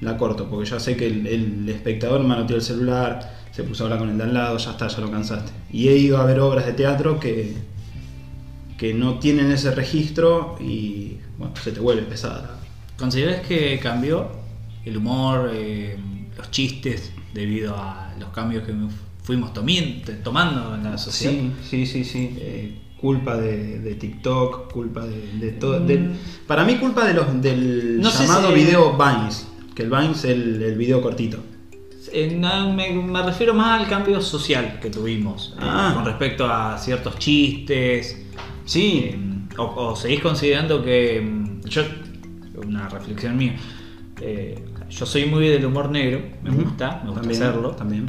la 0.00 0.16
corto, 0.16 0.48
porque 0.50 0.68
ya 0.68 0.80
sé 0.80 0.96
que 0.96 1.06
el, 1.06 1.26
el 1.26 1.68
espectador 1.68 2.22
manoteó 2.22 2.56
el 2.56 2.62
celular, 2.62 3.34
se 3.52 3.62
puso 3.62 3.84
a 3.84 3.86
hablar 3.86 4.00
con 4.00 4.10
el 4.10 4.18
de 4.18 4.24
al 4.24 4.34
lado, 4.34 4.58
ya 4.58 4.72
está, 4.72 4.88
ya 4.88 4.98
lo 4.98 5.10
cansaste. 5.10 5.52
Y 5.72 5.88
he 5.88 5.96
ido 5.96 6.18
a 6.18 6.24
ver 6.24 6.40
obras 6.40 6.66
de 6.66 6.72
teatro 6.72 7.20
que, 7.20 7.54
que 8.76 8.92
no 8.94 9.18
tienen 9.20 9.52
ese 9.52 9.70
registro 9.70 10.56
y 10.60 11.18
bueno, 11.38 11.54
se 11.62 11.70
te 11.70 11.80
vuelve 11.80 12.02
pesada. 12.02 12.58
¿Consideras 12.98 13.46
que 13.46 13.78
cambió 13.80 14.43
el 14.84 14.96
humor, 14.96 15.50
eh, 15.52 15.96
los 16.36 16.50
chistes, 16.50 17.12
debido 17.32 17.74
a 17.76 18.14
los 18.18 18.28
cambios 18.30 18.64
que 18.64 18.72
fuimos 19.22 19.52
tomando 19.52 20.74
en 20.74 20.84
la 20.84 20.98
sociedad? 20.98 21.32
Sí, 21.34 21.52
sí, 21.62 21.86
sí, 21.86 22.04
sí. 22.04 22.36
Eh, 22.38 22.78
culpa 23.00 23.36
de, 23.36 23.80
de 23.80 23.94
TikTok, 23.96 24.72
culpa 24.72 25.04
de, 25.06 25.32
de 25.38 25.52
todo. 25.52 25.80
del- 25.80 26.12
para 26.46 26.64
mí 26.64 26.76
culpa 26.76 27.04
de 27.06 27.14
los 27.14 27.40
del 27.42 27.96
Mm. 27.98 28.02
No 28.02 28.10
llamado 28.10 28.48
si- 28.48 28.54
video 28.54 28.96
Vines, 28.96 29.46
que 29.74 29.82
el 29.82 29.90
Vines 29.90 30.18
es 30.18 30.24
el, 30.26 30.62
el 30.62 30.76
video 30.78 31.02
cortito. 31.02 31.38
Eh, 32.12 32.36
no, 32.38 32.72
me, 32.72 32.90
me 32.92 33.22
refiero 33.22 33.54
más 33.54 33.80
al 33.80 33.88
cambio 33.88 34.20
social 34.20 34.78
que 34.80 34.88
tuvimos 34.90 35.54
eh, 35.56 35.60
Ah. 35.62 35.92
con 35.94 36.04
respecto 36.04 36.46
a 36.50 36.78
ciertos 36.78 37.18
chistes. 37.18 38.22
Sí, 38.64 39.10
eh, 39.12 39.18
o, 39.58 39.62
o 39.64 39.96
seguís 39.96 40.20
considerando 40.20 40.82
que. 40.82 41.20
mm, 41.20 41.60
Yo, 41.68 41.82
una 42.66 42.88
reflexión 42.88 43.36
mía. 43.36 43.56
eh, 44.20 44.64
yo 44.96 45.06
soy 45.06 45.26
muy 45.26 45.48
del 45.48 45.64
humor 45.66 45.90
negro, 45.90 46.20
me 46.42 46.50
gusta, 46.50 47.00
me 47.04 47.10
gusta 47.10 47.20
También, 47.22 47.42
hacerlo. 47.42 47.70
También. 47.72 48.06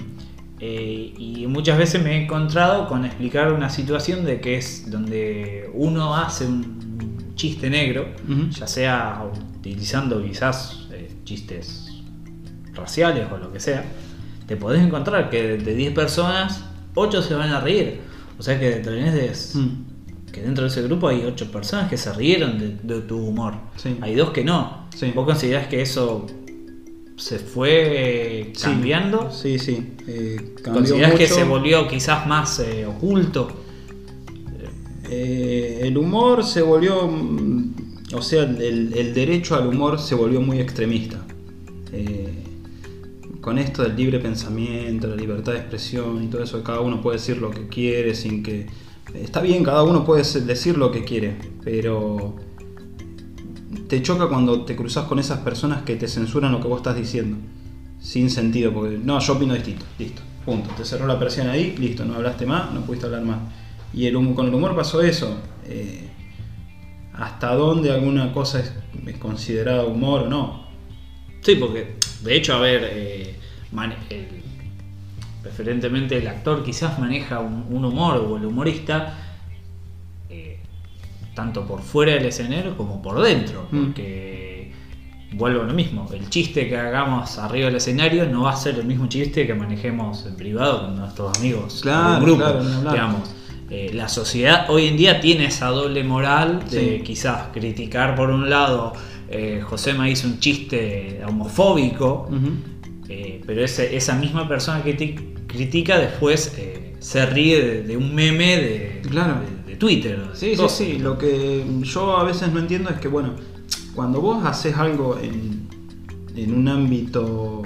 Eh, 0.59 1.13
y 1.17 1.45
muchas 1.47 1.77
veces 1.77 2.01
me 2.03 2.11
he 2.17 2.23
encontrado 2.23 2.87
con 2.87 3.03
explicar 3.05 3.51
una 3.51 3.69
situación 3.69 4.23
de 4.25 4.39
que 4.39 4.57
es 4.57 4.89
donde 4.89 5.69
uno 5.73 6.15
hace 6.15 6.45
un 6.45 7.33
chiste 7.35 7.69
negro, 7.69 8.07
ya 8.51 8.65
sea 8.67 9.21
utilizando 9.57 10.23
quizás 10.23 10.87
eh, 10.91 11.11
chistes 11.25 11.91
raciales 12.73 13.27
o 13.31 13.37
lo 13.37 13.51
que 13.51 13.59
sea, 13.59 13.83
te 14.47 14.55
podés 14.55 14.81
encontrar 14.81 15.29
que 15.29 15.43
de- 15.43 15.57
de 15.57 15.75
10 15.75 15.93
personas, 15.93 16.63
8 16.93 17.21
se 17.21 17.33
van 17.35 17.49
a 17.51 17.59
reír. 17.59 17.99
O 18.39 18.43
sea 18.43 18.59
que 18.59 18.71
tenés 18.77 19.13
de- 19.13 19.59
Mm. 19.59 20.31
que 20.31 20.41
dentro 20.41 20.63
de 20.63 20.69
ese 20.69 20.81
grupo 20.83 21.07
hay 21.07 21.23
8 21.25 21.51
personas 21.51 21.89
que 21.89 21.97
se 21.97 22.13
rieron 22.13 22.57
de, 22.59 22.77
de 22.83 23.01
tu 23.01 23.17
humor. 23.17 23.55
Sí. 23.77 23.97
Hay 24.01 24.15
dos 24.15 24.29
que 24.31 24.43
no. 24.43 24.87
Sí. 24.95 25.11
¿Vos 25.15 25.25
considerás 25.25 25.67
que 25.67 25.81
eso 25.81 26.25
se 27.17 27.39
fue 27.39 28.51
Sí. 28.53 28.63
cambiando? 28.63 29.31
Sí, 29.31 29.57
sí. 29.59 29.93
eh, 30.07 30.53
cambió 30.61 30.81
¿Considerás 30.81 31.13
que 31.15 31.27
se 31.27 31.43
volvió 31.43 31.87
quizás 31.87 32.27
más 32.27 32.59
eh, 32.59 32.85
oculto? 32.85 33.47
Eh, 35.09 35.81
el 35.83 35.97
humor 35.97 36.43
se 36.43 36.61
volvió, 36.61 37.09
o 38.13 38.21
sea, 38.21 38.43
el, 38.43 38.93
el 38.93 39.13
derecho 39.13 39.55
al 39.55 39.67
humor 39.67 39.99
se 39.99 40.15
volvió 40.15 40.41
muy 40.41 40.59
extremista. 40.59 41.25
Eh, 41.91 42.33
con 43.41 43.59
esto 43.59 43.83
del 43.83 43.95
libre 43.95 44.19
pensamiento, 44.19 45.07
la 45.07 45.15
libertad 45.15 45.51
de 45.53 45.59
expresión 45.59 46.23
y 46.23 46.27
todo 46.27 46.41
eso, 46.43 46.63
cada 46.63 46.81
uno 46.81 47.01
puede 47.01 47.17
decir 47.17 47.37
lo 47.37 47.51
que 47.51 47.67
quiere 47.67 48.15
sin 48.15 48.41
que... 48.41 48.65
Está 49.13 49.39
bien, 49.41 49.63
cada 49.63 49.83
uno 49.83 50.03
puede 50.03 50.23
decir 50.23 50.77
lo 50.77 50.91
que 50.91 51.03
quiere, 51.05 51.35
pero 51.63 52.35
te 53.87 54.01
choca 54.01 54.27
cuando 54.27 54.61
te 54.61 54.75
cruzas 54.75 55.05
con 55.05 55.19
esas 55.19 55.39
personas 55.39 55.83
que 55.83 55.95
te 55.95 56.07
censuran 56.07 56.51
lo 56.51 56.61
que 56.61 56.67
vos 56.67 56.77
estás 56.77 56.95
diciendo. 56.95 57.37
Sin 57.99 58.29
sentido, 58.29 58.73
porque 58.73 58.97
no, 58.97 59.19
yo 59.19 59.33
opino 59.33 59.53
distinto, 59.53 59.85
listo, 59.97 60.21
punto. 60.45 60.69
Te 60.75 60.85
cerró 60.85 61.07
la 61.07 61.17
persiana 61.19 61.53
ahí, 61.53 61.75
listo, 61.77 62.05
no 62.05 62.15
hablaste 62.15 62.45
más, 62.45 62.71
no 62.71 62.81
pudiste 62.81 63.05
hablar 63.07 63.23
más. 63.23 63.39
Y 63.93 64.05
el, 64.05 64.15
hum- 64.15 64.33
con 64.35 64.47
el 64.47 64.53
humor 64.53 64.75
pasó 64.75 65.01
eso. 65.01 65.37
eh, 65.65 66.09
¿Hasta 67.13 67.55
dónde 67.55 67.91
alguna 67.91 68.33
cosa 68.33 68.59
es, 68.59 68.73
es 69.05 69.17
considerada 69.17 69.85
humor 69.85 70.23
o 70.23 70.29
no? 70.29 70.65
Sí, 71.41 71.55
porque 71.55 71.95
de 72.23 72.35
hecho, 72.35 72.55
a 72.55 72.59
ver, 72.59 72.81
eh, 72.91 73.35
preferentemente 75.41 76.17
el 76.17 76.27
actor 76.27 76.63
quizás 76.63 76.99
maneja 76.99 77.39
un, 77.39 77.85
humor 77.85 78.17
o 78.17 78.37
el 78.37 78.45
humorista 78.45 79.24
tanto 81.35 81.65
por 81.67 81.81
fuera 81.81 82.13
del 82.13 82.25
escenario 82.25 82.75
como 82.77 83.01
por 83.01 83.21
dentro, 83.21 83.67
Mm. 83.71 83.83
porque 83.85 84.71
vuelvo 85.33 85.61
a 85.63 85.65
lo 85.65 85.73
mismo, 85.73 86.07
el 86.13 86.29
chiste 86.29 86.67
que 86.69 86.77
hagamos 86.77 87.37
arriba 87.37 87.65
del 87.67 87.75
escenario 87.75 88.25
no 88.25 88.43
va 88.43 88.51
a 88.53 88.55
ser 88.55 88.75
el 88.79 88.85
mismo 88.85 89.07
chiste 89.07 89.45
que 89.45 89.53
manejemos 89.53 90.25
en 90.25 90.35
privado 90.37 90.83
con 90.85 90.95
nuestros 90.97 91.37
amigos, 91.37 91.79
Claro, 91.81 92.17
en 92.17 92.23
grupo, 92.23 92.39
claro, 92.43 92.63
digamos. 92.91 93.35
Eh, 93.69 93.91
la 93.93 94.07
sociedad 94.07 94.67
hoy 94.69 94.87
en 94.87 94.95
día 94.95 95.19
tiene 95.19 95.45
esa 95.47 95.67
doble 95.67 96.03
moral 96.03 96.59
de 96.69 96.97
Sí. 96.97 97.03
quizás 97.03 97.47
criticar 97.51 98.15
por 98.15 98.29
un 98.29 98.49
lado, 98.49 98.93
eh, 99.27 99.59
Josema 99.63 100.07
hizo 100.07 100.27
un 100.27 100.39
chiste 100.39 101.19
homofóbico, 101.27 102.29
eh, 103.09 103.41
pero 103.45 103.63
ese- 103.65 103.95
esa 103.97 104.15
misma 104.15 104.47
persona 104.47 104.83
que 104.83 105.15
critica 105.47 105.97
después 105.99 106.55
se 106.99 107.25
ríe 107.25 107.61
de, 107.61 107.83
de 107.83 107.97
un 107.97 108.13
meme 108.15 108.57
de, 108.57 109.01
Claro. 109.09 109.33
de 109.41 109.54
Twitter. 109.77 110.19
Sí, 110.33 110.55
sí, 110.55 110.61
sí. 110.69 110.97
Lo 110.99 111.17
que 111.17 111.63
yo 111.83 112.17
a 112.17 112.23
veces 112.23 112.51
no 112.51 112.59
entiendo 112.59 112.89
es 112.89 112.99
que, 112.99 113.07
bueno, 113.07 113.33
cuando 113.93 114.21
vos 114.21 114.43
haces 114.45 114.75
algo 114.77 115.17
en, 115.21 115.67
en 116.35 116.53
un 116.53 116.67
ámbito 116.67 117.61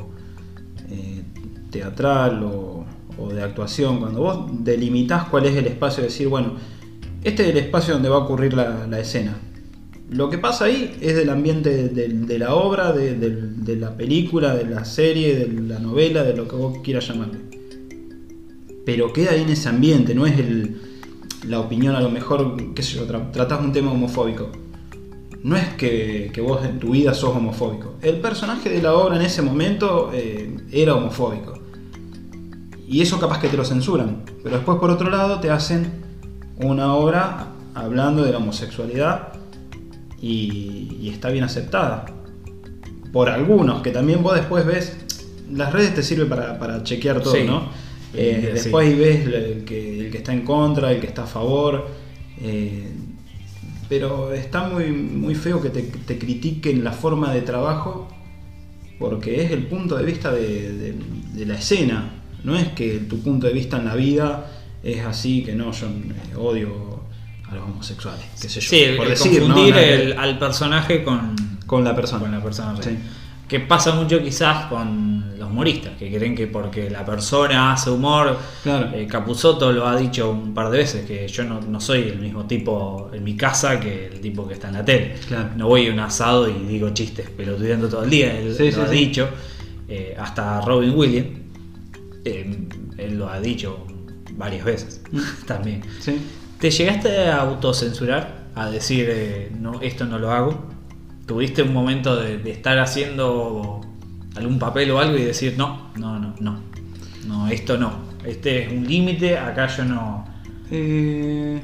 eh, 0.89 1.23
teatral 1.71 2.43
o, 2.43 2.85
o 3.17 3.29
de 3.33 3.41
actuación, 3.43 3.99
cuando 3.99 4.21
vos 4.21 4.45
delimitás 4.63 5.27
cuál 5.29 5.45
es 5.45 5.55
el 5.55 5.67
espacio, 5.67 6.03
decir, 6.03 6.27
bueno, 6.27 6.53
este 7.23 7.43
es 7.43 7.49
el 7.49 7.57
espacio 7.57 7.93
donde 7.95 8.09
va 8.09 8.17
a 8.17 8.19
ocurrir 8.19 8.53
la, 8.53 8.87
la 8.87 8.99
escena. 8.99 9.37
Lo 10.09 10.29
que 10.29 10.37
pasa 10.39 10.65
ahí 10.65 10.95
es 11.01 11.15
del 11.15 11.29
ambiente 11.29 11.69
de, 11.69 11.89
de- 11.89 12.07
de 12.07 12.39
la 12.39 12.55
obra, 12.55 12.91
de, 12.93 13.13
de- 13.15 13.29
de 13.53 13.75
la 13.75 13.95
película, 13.95 14.55
de 14.55 14.65
la 14.65 14.83
serie, 14.85 15.35
de 15.35 15.47
la 15.61 15.77
novela, 15.79 16.23
de 16.23 16.35
lo 16.35 16.47
que 16.47 16.55
vos 16.55 16.79
quieras 16.83 17.07
llamarle. 17.07 17.39
Pero 18.85 19.13
queda 19.13 19.31
ahí 19.31 19.41
en 19.41 19.49
ese 19.49 19.69
ambiente, 19.69 20.15
no 20.15 20.25
es 20.25 20.39
el, 20.39 20.81
la 21.47 21.59
opinión 21.59 21.95
a 21.95 22.01
lo 22.01 22.09
mejor, 22.09 22.73
qué 22.73 22.83
sé 22.83 22.95
yo, 22.95 23.07
tra- 23.07 23.31
tratás 23.31 23.61
un 23.61 23.71
tema 23.71 23.91
homofóbico. 23.91 24.49
No 25.43 25.55
es 25.55 25.69
que, 25.75 26.31
que 26.33 26.41
vos 26.41 26.63
en 26.65 26.79
tu 26.79 26.91
vida 26.91 27.13
sos 27.13 27.35
homofóbico. 27.35 27.95
El 28.01 28.17
personaje 28.19 28.69
de 28.69 28.81
la 28.81 28.93
obra 28.93 29.15
en 29.15 29.21
ese 29.21 29.41
momento 29.41 30.11
eh, 30.13 30.57
era 30.71 30.95
homofóbico. 30.95 31.53
Y 32.87 33.01
eso 33.01 33.19
capaz 33.19 33.39
que 33.39 33.47
te 33.47 33.55
lo 33.55 33.63
censuran. 33.63 34.23
Pero 34.43 34.57
después 34.57 34.79
por 34.79 34.89
otro 34.89 35.09
lado 35.09 35.39
te 35.39 35.49
hacen 35.49 35.91
una 36.57 36.93
obra 36.93 37.47
hablando 37.73 38.23
de 38.23 38.31
la 38.31 38.39
homosexualidad 38.39 39.29
y, 40.21 40.97
y 40.99 41.09
está 41.09 41.29
bien 41.29 41.45
aceptada. 41.45 42.05
Por 43.13 43.29
algunos, 43.29 43.81
que 43.81 43.91
también 43.91 44.21
vos 44.21 44.35
después 44.35 44.65
ves, 44.65 44.97
las 45.51 45.71
redes 45.71 45.95
te 45.95 46.03
sirven 46.03 46.27
para, 46.29 46.59
para 46.59 46.83
chequear 46.83 47.21
todo, 47.21 47.33
Sí. 47.33 47.43
¿no? 47.45 47.63
Eh, 48.13 48.39
Sí. 48.41 48.53
después 48.53 48.87
ahí 48.87 48.95
ves 48.95 49.25
el 49.27 49.63
que, 49.65 49.99
el 50.05 50.11
que 50.11 50.17
está 50.17 50.33
en 50.33 50.41
contra, 50.41 50.91
el 50.91 50.99
que 50.99 51.07
está 51.07 51.23
a 51.23 51.27
favor. 51.27 51.87
eh, 52.41 52.87
pero 53.89 54.33
está 54.33 54.67
muy, 54.69 54.85
muy 54.91 55.33
feo 55.35 55.59
que 55.61 55.69
te, 55.69 55.81
te 55.81 56.17
critiquen 56.19 56.83
la 56.83 56.91
forma 56.91 57.33
de 57.33 57.41
trabajo 57.41 58.07
porque 58.99 59.43
es 59.43 59.51
el 59.51 59.63
punto 59.65 59.95
de 59.97 60.05
vista 60.05 60.31
de, 60.31 60.73
de- 60.73 60.95
de 61.33 61.45
la 61.45 61.55
escena. 61.57 62.11
No 62.43 62.55
es 62.55 62.67
que 62.69 62.99
tu 62.99 63.19
punto 63.21 63.47
de 63.47 63.53
vista 63.53 63.77
en 63.77 63.85
la 63.85 63.95
vida 63.95 64.51
es 64.83 64.99
así, 65.05 65.43
que 65.43 65.53
no, 65.55 65.71
yo 65.71 65.87
eh, 65.87 66.35
odio 66.37 66.99
a 67.49 67.55
los 67.55 67.63
homosexuales, 67.63 68.25
qué 68.39 68.47
sé 68.47 68.59
yo. 68.61 68.69
Sí, 68.69 68.85
por 68.95 69.07
el 69.07 69.17
confundir 69.17 69.75
el- 69.75 70.13
al 70.19 70.37
personaje 70.37 71.03
con, 71.03 71.35
con 71.65 71.83
la 71.83 71.95
persona. 71.95 72.21
con 72.21 72.31
la 72.31 72.43
persona 72.43 72.73
real. 72.73 72.83
Sí. 72.83 72.97
Que 73.49 73.59
pasa 73.59 73.93
mucho 73.93 74.21
quizás 74.21 74.67
con 74.67 75.37
los 75.39 75.49
humoristas, 75.49 75.93
que 75.97 76.09
creen 76.15 76.35
que 76.35 76.45
porque 76.47 76.87
la 76.89 77.03
persona 77.03 77.73
hace 77.73 77.89
humor, 77.89 78.37
Claro. 78.63 78.91
eh, 78.95 79.07
Capuzotto 79.07 79.71
lo 79.73 79.87
ha 79.87 79.97
dicho 79.97 80.29
un 80.29 80.53
par 80.53 80.69
de 80.69 80.77
veces, 80.77 81.05
que 81.07 81.27
yo 81.27 81.43
no, 81.43 81.59
no 81.59 81.81
soy 81.81 82.03
el 82.03 82.19
mismo 82.19 82.45
tipo 82.45 83.09
en 83.11 83.23
mi 83.23 83.35
casa 83.35 83.79
que 83.79 84.05
el 84.05 84.21
tipo 84.21 84.47
que 84.47 84.53
está 84.53 84.67
en 84.67 84.75
la 84.75 84.85
tele. 84.85 85.15
Claro. 85.27 85.49
No 85.57 85.67
voy 85.67 85.87
a 85.87 85.91
un 85.93 85.99
asado 85.99 86.47
y 86.47 86.53
digo 86.67 86.91
chistes 86.91 87.29
pelotudeando 87.31 87.89
todo 87.89 88.03
el 88.03 88.09
día, 88.11 88.39
él 88.39 88.53
Sí, 88.55 88.65
lo 88.69 88.71
sí, 88.71 88.81
ha 88.81 88.87
sí. 88.87 88.95
dicho. 88.95 89.27
Eh, 89.87 90.15
hasta 90.19 90.61
Robin 90.61 90.93
Williams, 90.95 91.29
eh, 92.25 92.67
él 92.97 93.17
lo 93.17 93.27
ha 93.29 93.39
dicho 93.39 93.85
varias 94.33 94.63
veces 94.63 95.01
también. 95.47 95.81
Sí. 95.99 96.21
¿Te 96.59 96.69
llegaste 96.69 97.17
a 97.29 97.41
autocensurar? 97.41 98.37
A 98.53 98.69
decir, 98.69 99.51
no, 99.59 99.81
esto 99.81 100.05
no 100.05 100.19
lo 100.19 100.31
hago. 100.31 100.65
¿Tuviste 101.29 101.61
un 101.61 101.73
momento 101.75 102.15
de, 102.15 102.41
estar 102.49 102.79
haciendo 102.79 103.81
algún 104.35 104.57
papel 104.57 104.89
o 104.89 104.97
algo 104.97 105.15
y 105.15 105.21
decir, 105.21 105.53
no, 105.59 105.91
no, 105.95 106.17
no, 106.17 106.33
no? 106.39 106.59
no, 107.27 107.47
esto 107.49 107.77
no, 107.77 107.91
este 108.25 108.63
es 108.63 108.73
un 108.73 108.87
límite, 108.87 109.37
acá 109.37 109.67
yo 109.67 109.85
no... 109.85 110.25
Eh, 110.71 111.61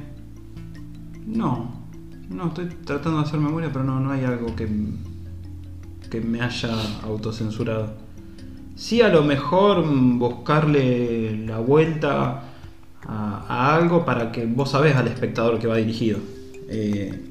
no, 1.25 1.81
no, 2.29 2.47
estoy 2.49 2.67
tratando 2.85 3.17
de 3.17 3.25
hacer 3.25 3.39
memoria, 3.39 3.71
pero 3.73 3.83
no, 3.83 3.99
no 3.99 4.11
hay 4.11 4.23
algo 4.23 4.55
que, 4.55 4.69
que 6.11 6.21
me 6.21 6.41
haya 6.41 6.69
autocensurado. 7.01 7.95
Sí, 8.75 9.01
a 9.01 9.07
lo 9.07 9.23
mejor 9.23 9.83
buscarle 9.83 11.43
la 11.43 11.57
vuelta 11.57 12.43
a, 13.01 13.45
a 13.47 13.75
algo 13.75 14.05
para 14.05 14.31
que 14.31 14.45
vos 14.45 14.69
sabés 14.69 14.95
al 14.95 15.07
espectador 15.07 15.57
que 15.57 15.65
va 15.65 15.77
dirigido. 15.77 16.19
Eh, 16.69 17.29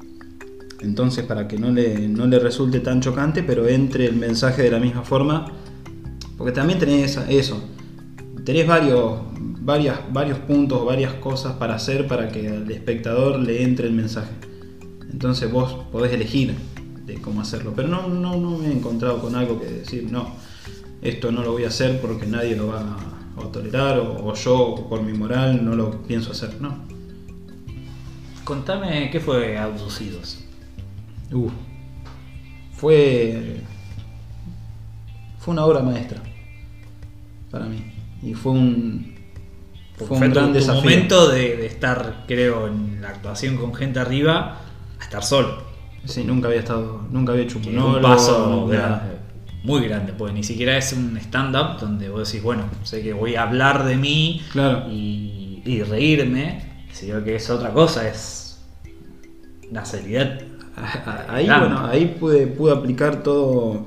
entonces, 0.81 1.23
para 1.25 1.47
que 1.47 1.57
no 1.57 1.71
le, 1.71 2.07
no 2.07 2.27
le 2.27 2.39
resulte 2.39 2.79
tan 2.79 3.01
chocante, 3.01 3.43
pero 3.43 3.67
entre 3.67 4.05
el 4.05 4.15
mensaje 4.15 4.61
de 4.63 4.71
la 4.71 4.79
misma 4.79 5.03
forma. 5.03 5.45
Porque 6.37 6.51
también 6.51 6.79
tenés 6.79 7.17
eso. 7.29 7.63
Tenés 8.43 8.67
varios, 8.67 9.21
varias, 9.61 9.99
varios 10.11 10.37
puntos, 10.39 10.85
varias 10.85 11.13
cosas 11.13 11.53
para 11.53 11.75
hacer 11.75 12.07
para 12.07 12.27
que 12.27 12.49
al 12.49 12.69
espectador 12.69 13.39
le 13.39 13.63
entre 13.63 13.87
el 13.87 13.93
mensaje. 13.93 14.31
Entonces 15.11 15.51
vos 15.51 15.85
podés 15.91 16.13
elegir 16.13 16.53
de 17.05 17.15
cómo 17.21 17.41
hacerlo. 17.41 17.73
Pero 17.75 17.87
no, 17.87 18.07
no, 18.07 18.35
no 18.35 18.57
me 18.57 18.67
he 18.67 18.73
encontrado 18.73 19.19
con 19.19 19.35
algo 19.35 19.59
que 19.59 19.67
decir, 19.67 20.11
no, 20.11 20.35
esto 21.01 21.31
no 21.31 21.41
lo 21.41 21.53
voy 21.53 21.63
a 21.63 21.69
hacer 21.69 22.01
porque 22.01 22.25
nadie 22.25 22.55
lo 22.55 22.67
va 22.67 22.97
a 23.37 23.51
tolerar 23.51 23.99
o, 23.99 24.27
o 24.27 24.33
yo 24.33 24.87
por 24.89 25.01
mi 25.01 25.13
moral 25.13 25.63
no 25.63 25.73
lo 25.75 26.03
pienso 26.03 26.31
hacer. 26.31 26.61
No. 26.61 26.83
Contame 28.43 29.09
qué 29.09 29.19
fue 29.19 29.57
Abducidos. 29.57 30.44
Uh, 31.31 31.49
fue 32.73 33.61
fue 35.39 35.53
una 35.53 35.65
obra 35.65 35.81
maestra 35.81 36.19
para 37.51 37.65
mí 37.65 37.83
y 38.21 38.33
fue 38.33 38.51
un 38.53 39.15
fue, 39.97 40.07
Fue, 40.07 40.17
un 40.17 40.23
tu, 40.23 40.29
gran 40.33 40.47
tu 40.47 40.53
desafío. 40.53 40.81
momento 40.81 41.29
de, 41.29 41.55
de 41.55 41.65
estar, 41.67 42.25
creo, 42.27 42.67
en 42.67 43.01
la 43.01 43.09
actuación 43.09 43.55
con 43.55 43.73
gente 43.73 43.97
arriba, 43.99 44.59
a 44.99 45.03
estar 45.03 45.23
solo. 45.23 45.63
Sí, 46.03 46.25
nunca 46.25 46.49
había 46.49 46.59
estado, 46.59 47.07
nunca 47.11 47.31
había 47.31 47.45
hecho 47.45 47.59
un 47.59 48.01
paso 48.01 48.67
grande, 48.67 49.17
muy 49.63 49.87
grande, 49.87 50.11
porque 50.11 50.33
ni 50.33 50.43
siquiera 50.43 50.77
es 50.77 50.91
un 50.91 51.15
stand-up 51.17 51.79
donde 51.79 52.09
vos 52.09 52.27
decís, 52.29 52.43
bueno, 52.43 52.63
sé 52.83 53.01
que 53.03 53.13
voy 53.13 53.35
a 53.35 53.43
hablar 53.43 53.85
de 53.85 53.95
mí 53.95 54.41
Claro. 54.51 54.83
y, 54.91 55.61
y 55.65 55.81
reírme, 55.83 56.61
sino 56.91 57.23
que 57.23 57.35
es 57.37 57.49
otra 57.49 57.71
cosa, 57.71 58.05
es 58.09 58.61
la 59.71 59.85
seriedad. 59.85 60.41
Ahí, 61.29 61.45
Grande. 61.45 61.67
bueno, 61.69 61.85
ahí 61.87 62.15
pude, 62.19 62.47
pude 62.47 62.73
aplicar 62.73 63.23
todo, 63.23 63.85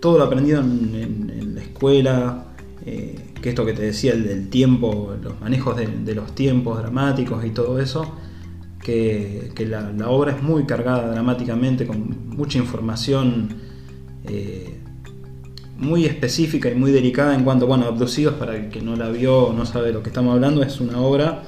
todo 0.00 0.18
lo 0.18 0.24
aprendido 0.24 0.60
en, 0.60 0.94
en- 0.94 1.30
en 1.30 1.54
la 1.54 1.62
escuela, 1.62 2.44
eh, 2.86 3.16
que 3.40 3.50
esto 3.50 3.64
que 3.66 3.72
te 3.74 3.82
decía, 3.82 4.12
el 4.12 4.24
del 4.24 4.48
tiempo, 4.50 5.14
los 5.22 5.40
manejos 5.40 5.76
de, 5.76 5.86
de 5.86 6.14
los 6.14 6.34
tiempos 6.34 6.78
dramáticos 6.78 7.44
y 7.44 7.50
todo 7.50 7.78
eso, 7.80 8.14
que, 8.82 9.52
que 9.54 9.66
la, 9.66 9.92
la 9.92 10.08
obra 10.10 10.32
es 10.32 10.42
muy 10.42 10.64
cargada 10.64 11.10
dramáticamente, 11.12 11.86
con 11.86 12.28
mucha 12.36 12.58
información 12.58 13.48
eh, 14.24 14.78
muy 15.78 16.04
específica 16.04 16.70
y 16.70 16.74
muy 16.74 16.92
delicada 16.92 17.34
en 17.34 17.44
cuanto, 17.44 17.66
bueno, 17.66 17.86
Abducidos, 17.86 18.34
para 18.34 18.56
el 18.56 18.68
que 18.70 18.80
no 18.82 18.96
la 18.96 19.10
vio 19.10 19.46
o 19.48 19.52
no 19.52 19.66
sabe 19.66 19.88
de 19.88 19.92
lo 19.94 20.02
que 20.02 20.10
estamos 20.10 20.34
hablando, 20.34 20.62
es 20.62 20.80
una 20.80 21.00
obra 21.00 21.42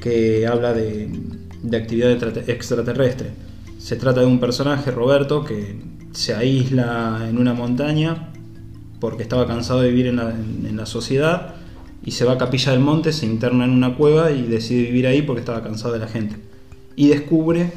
que 0.00 0.46
habla 0.46 0.72
de, 0.74 1.08
de 1.62 1.76
actividad 1.76 2.10
extrate- 2.12 2.48
extraterrestre. 2.50 3.30
Se 3.82 3.96
trata 3.96 4.20
de 4.20 4.26
un 4.26 4.38
personaje, 4.38 4.90
Roberto, 4.92 5.44
que 5.44 5.76
se 6.12 6.34
aísla 6.34 7.26
en 7.28 7.36
una 7.38 7.52
montaña 7.52 8.32
porque 9.00 9.24
estaba 9.24 9.46
cansado 9.46 9.80
de 9.80 9.88
vivir 9.88 10.06
en 10.06 10.16
la, 10.16 10.30
en- 10.30 10.66
en 10.68 10.76
la 10.76 10.86
sociedad 10.86 11.54
y 12.04 12.12
se 12.12 12.24
va 12.24 12.32
a 12.34 12.38
Capilla 12.38 12.70
del 12.72 12.80
Monte, 12.80 13.12
se 13.12 13.26
interna 13.26 13.64
en 13.64 13.70
una 13.70 13.96
cueva 13.96 14.30
y 14.30 14.42
decide 14.42 14.82
vivir 14.84 15.06
ahí 15.06 15.22
porque 15.22 15.40
estaba 15.40 15.62
cansado 15.62 15.92
de 15.94 15.98
la 15.98 16.06
gente. 16.06 16.36
Y 16.94 17.08
descubre 17.08 17.72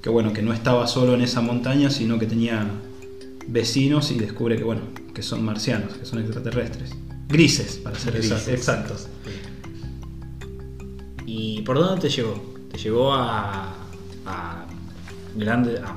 que 0.00 0.08
bueno, 0.10 0.32
que 0.32 0.40
no 0.42 0.52
estaba 0.52 0.86
solo 0.86 1.14
en 1.14 1.20
esa 1.20 1.40
montaña, 1.42 1.90
sino 1.90 2.18
que 2.18 2.26
tenía 2.26 2.66
vecinos 3.46 4.10
y 4.12 4.18
descubre 4.18 4.56
que 4.56 4.64
bueno, 4.64 4.82
que 5.14 5.22
son 5.22 5.44
marcianos, 5.44 5.94
que 5.94 6.06
son 6.06 6.20
extraterrestres. 6.20 6.90
Grises, 7.28 7.76
para 7.82 7.98
ser 7.98 8.14
Grises. 8.14 8.48
exactos. 8.48 9.08
¿Y 11.26 11.62
por 11.62 11.78
dónde 11.78 12.00
te 12.02 12.08
llevó? 12.08 12.34
¿Te 12.70 12.78
llevó 12.78 13.12
a, 13.14 13.74
a 15.82 15.96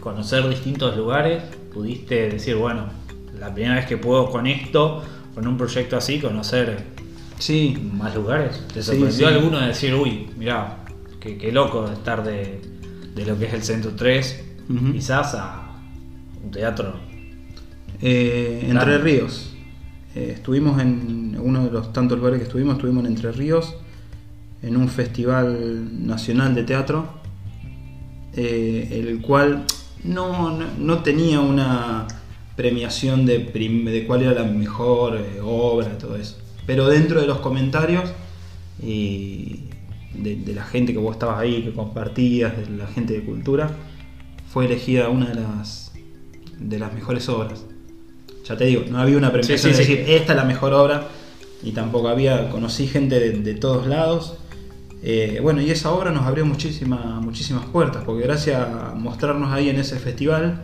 conocer 0.00 0.48
distintos 0.48 0.96
lugares? 0.96 1.42
¿Pudiste 1.72 2.28
decir, 2.30 2.56
bueno, 2.56 2.86
la 3.38 3.52
primera 3.52 3.76
vez 3.76 3.86
que 3.86 3.96
puedo 3.96 4.30
con 4.30 4.46
esto, 4.46 5.02
con 5.34 5.46
un 5.46 5.56
proyecto 5.56 5.96
así, 5.96 6.18
conocer 6.20 6.96
Sí, 7.38 7.76
más 7.92 8.14
lugares? 8.14 8.64
¿Te 8.72 8.82
sorprendió 8.82 9.28
sí. 9.28 9.34
alguno 9.34 9.60
de 9.60 9.66
decir, 9.68 9.94
uy, 9.94 10.28
mirá, 10.38 10.84
qué, 11.20 11.36
qué 11.36 11.52
loco 11.52 11.86
de 11.86 11.92
estar 11.94 12.24
de, 12.24 12.60
de 13.14 13.26
lo 13.26 13.38
que 13.38 13.44
es 13.46 13.52
el 13.54 13.62
Centro 13.62 13.92
3, 13.94 14.44
Ujú. 14.70 14.92
quizás 14.92 15.34
a 15.34 15.68
un 16.42 16.50
teatro? 16.50 16.94
Eh, 18.00 18.66
Entre. 18.68 18.98
Ríos. 18.98 19.52
Eh, 20.14 20.32
estuvimos 20.36 20.80
en 20.80 21.36
uno 21.38 21.64
de 21.64 21.70
los 21.70 21.92
tantos 21.92 22.16
lugares 22.18 22.38
que 22.38 22.44
estuvimos, 22.46 22.76
estuvimos 22.76 23.04
en 23.04 23.12
Entre 23.12 23.32
Ríos, 23.32 23.76
en 24.62 24.76
un 24.78 24.88
festival 24.88 26.06
nacional 26.06 26.54
de 26.54 26.62
teatro, 26.62 27.06
eh, 28.36 28.88
el 29.08 29.20
cual 29.20 29.64
no, 30.04 30.50
no, 30.56 30.66
no 30.78 31.02
tenía 31.02 31.40
una 31.40 32.06
premiación 32.54 33.26
de, 33.26 33.38
de 33.38 34.04
cuál 34.06 34.22
era 34.22 34.32
la 34.32 34.44
mejor 34.44 35.16
eh, 35.16 35.40
obra, 35.42 35.98
todo 35.98 36.16
eso. 36.16 36.36
Pero 36.66 36.88
dentro 36.88 37.20
de 37.20 37.26
los 37.26 37.38
comentarios 37.38 38.04
y 38.82 39.60
de, 40.14 40.36
de 40.36 40.54
la 40.54 40.64
gente 40.64 40.92
que 40.92 40.98
vos 40.98 41.14
estabas 41.14 41.38
ahí, 41.38 41.62
que 41.62 41.72
compartías, 41.72 42.56
de 42.56 42.76
la 42.76 42.86
gente 42.86 43.14
de 43.14 43.24
cultura, 43.24 43.70
fue 44.52 44.66
elegida 44.66 45.08
una 45.08 45.26
de 45.26 45.34
las, 45.36 45.92
de 46.58 46.78
las 46.78 46.92
mejores 46.94 47.28
obras. 47.28 47.64
Ya 48.48 48.56
te 48.56 48.64
digo, 48.64 48.84
no 48.88 48.98
había 48.98 49.16
una 49.18 49.32
premiación 49.32 49.58
Sí, 49.58 49.76
sí, 49.76 49.78
de 49.78 49.84
sí. 49.84 49.94
decir 49.96 50.14
esta 50.14 50.32
es 50.32 50.36
la 50.36 50.44
mejor 50.44 50.72
obra 50.72 51.08
y 51.62 51.72
tampoco 51.72 52.08
había, 52.08 52.48
conocí 52.50 52.86
gente 52.86 53.18
de, 53.18 53.30
de 53.32 53.54
todos 53.54 53.86
lados. 53.86 54.34
Eh, 55.02 55.38
bueno, 55.42 55.60
y 55.60 55.70
esa 55.70 55.92
obra 55.92 56.10
nos 56.10 56.24
abrió 56.24 56.44
muchísima- 56.46 57.20
muchísimas 57.20 57.64
puertas, 57.66 58.02
porque 58.04 58.22
gracias 58.24 58.60
a 58.60 58.94
mostrarnos 58.94 59.52
ahí 59.52 59.68
en 59.68 59.76
ese 59.78 59.98
festival, 59.98 60.62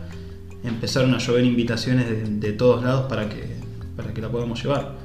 empezaron 0.63 1.13
a 1.13 1.17
llover 1.19 1.45
invitaciones 1.45 2.09
de, 2.09 2.23
de 2.23 2.53
todos 2.53 2.83
lados 2.83 3.05
para 3.09 3.29
que, 3.29 3.45
para 3.95 4.13
que 4.13 4.21
la 4.21 4.29
podamos 4.29 4.61
llevar. 4.61 4.95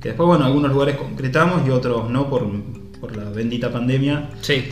Que 0.00 0.08
después, 0.10 0.26
bueno, 0.26 0.44
algunos 0.44 0.70
lugares 0.70 0.96
concretamos 0.96 1.66
y 1.66 1.70
otros 1.70 2.08
no 2.08 2.28
por, 2.30 2.46
por 3.00 3.16
la 3.16 3.24
bendita 3.30 3.70
pandemia, 3.72 4.30
Sí. 4.40 4.64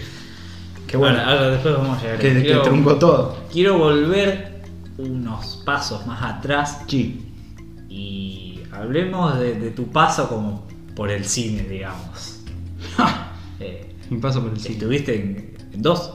que 0.86 0.96
bueno, 0.96 1.18
Ahora, 1.18 1.30
ahora 1.32 1.48
después 1.50 1.74
vamos 1.76 1.98
a 1.98 2.02
llegar. 2.02 2.18
que, 2.18 2.32
que 2.34 2.42
Quiero- 2.42 2.62
truncó 2.62 2.94
todo. 2.96 3.36
Quiero 3.52 3.76
volver 3.78 4.62
unos 4.98 5.62
pasos 5.66 6.06
más 6.06 6.22
atrás 6.22 6.80
Sí. 6.86 7.22
y 7.88 8.60
hablemos 8.72 9.38
de, 9.38 9.54
de 9.54 9.70
tu 9.70 9.88
paso 9.88 10.28
como 10.28 10.66
por 10.94 11.10
el 11.10 11.24
cine, 11.24 11.62
digamos. 11.68 12.40
Eh, 13.58 13.94
Mi 14.10 14.18
paso 14.18 14.42
por 14.42 14.52
el 14.52 14.58
cine. 14.60 14.74
estuviste 14.74 15.14
en, 15.14 15.54
en 15.72 15.82
dos, 15.82 16.12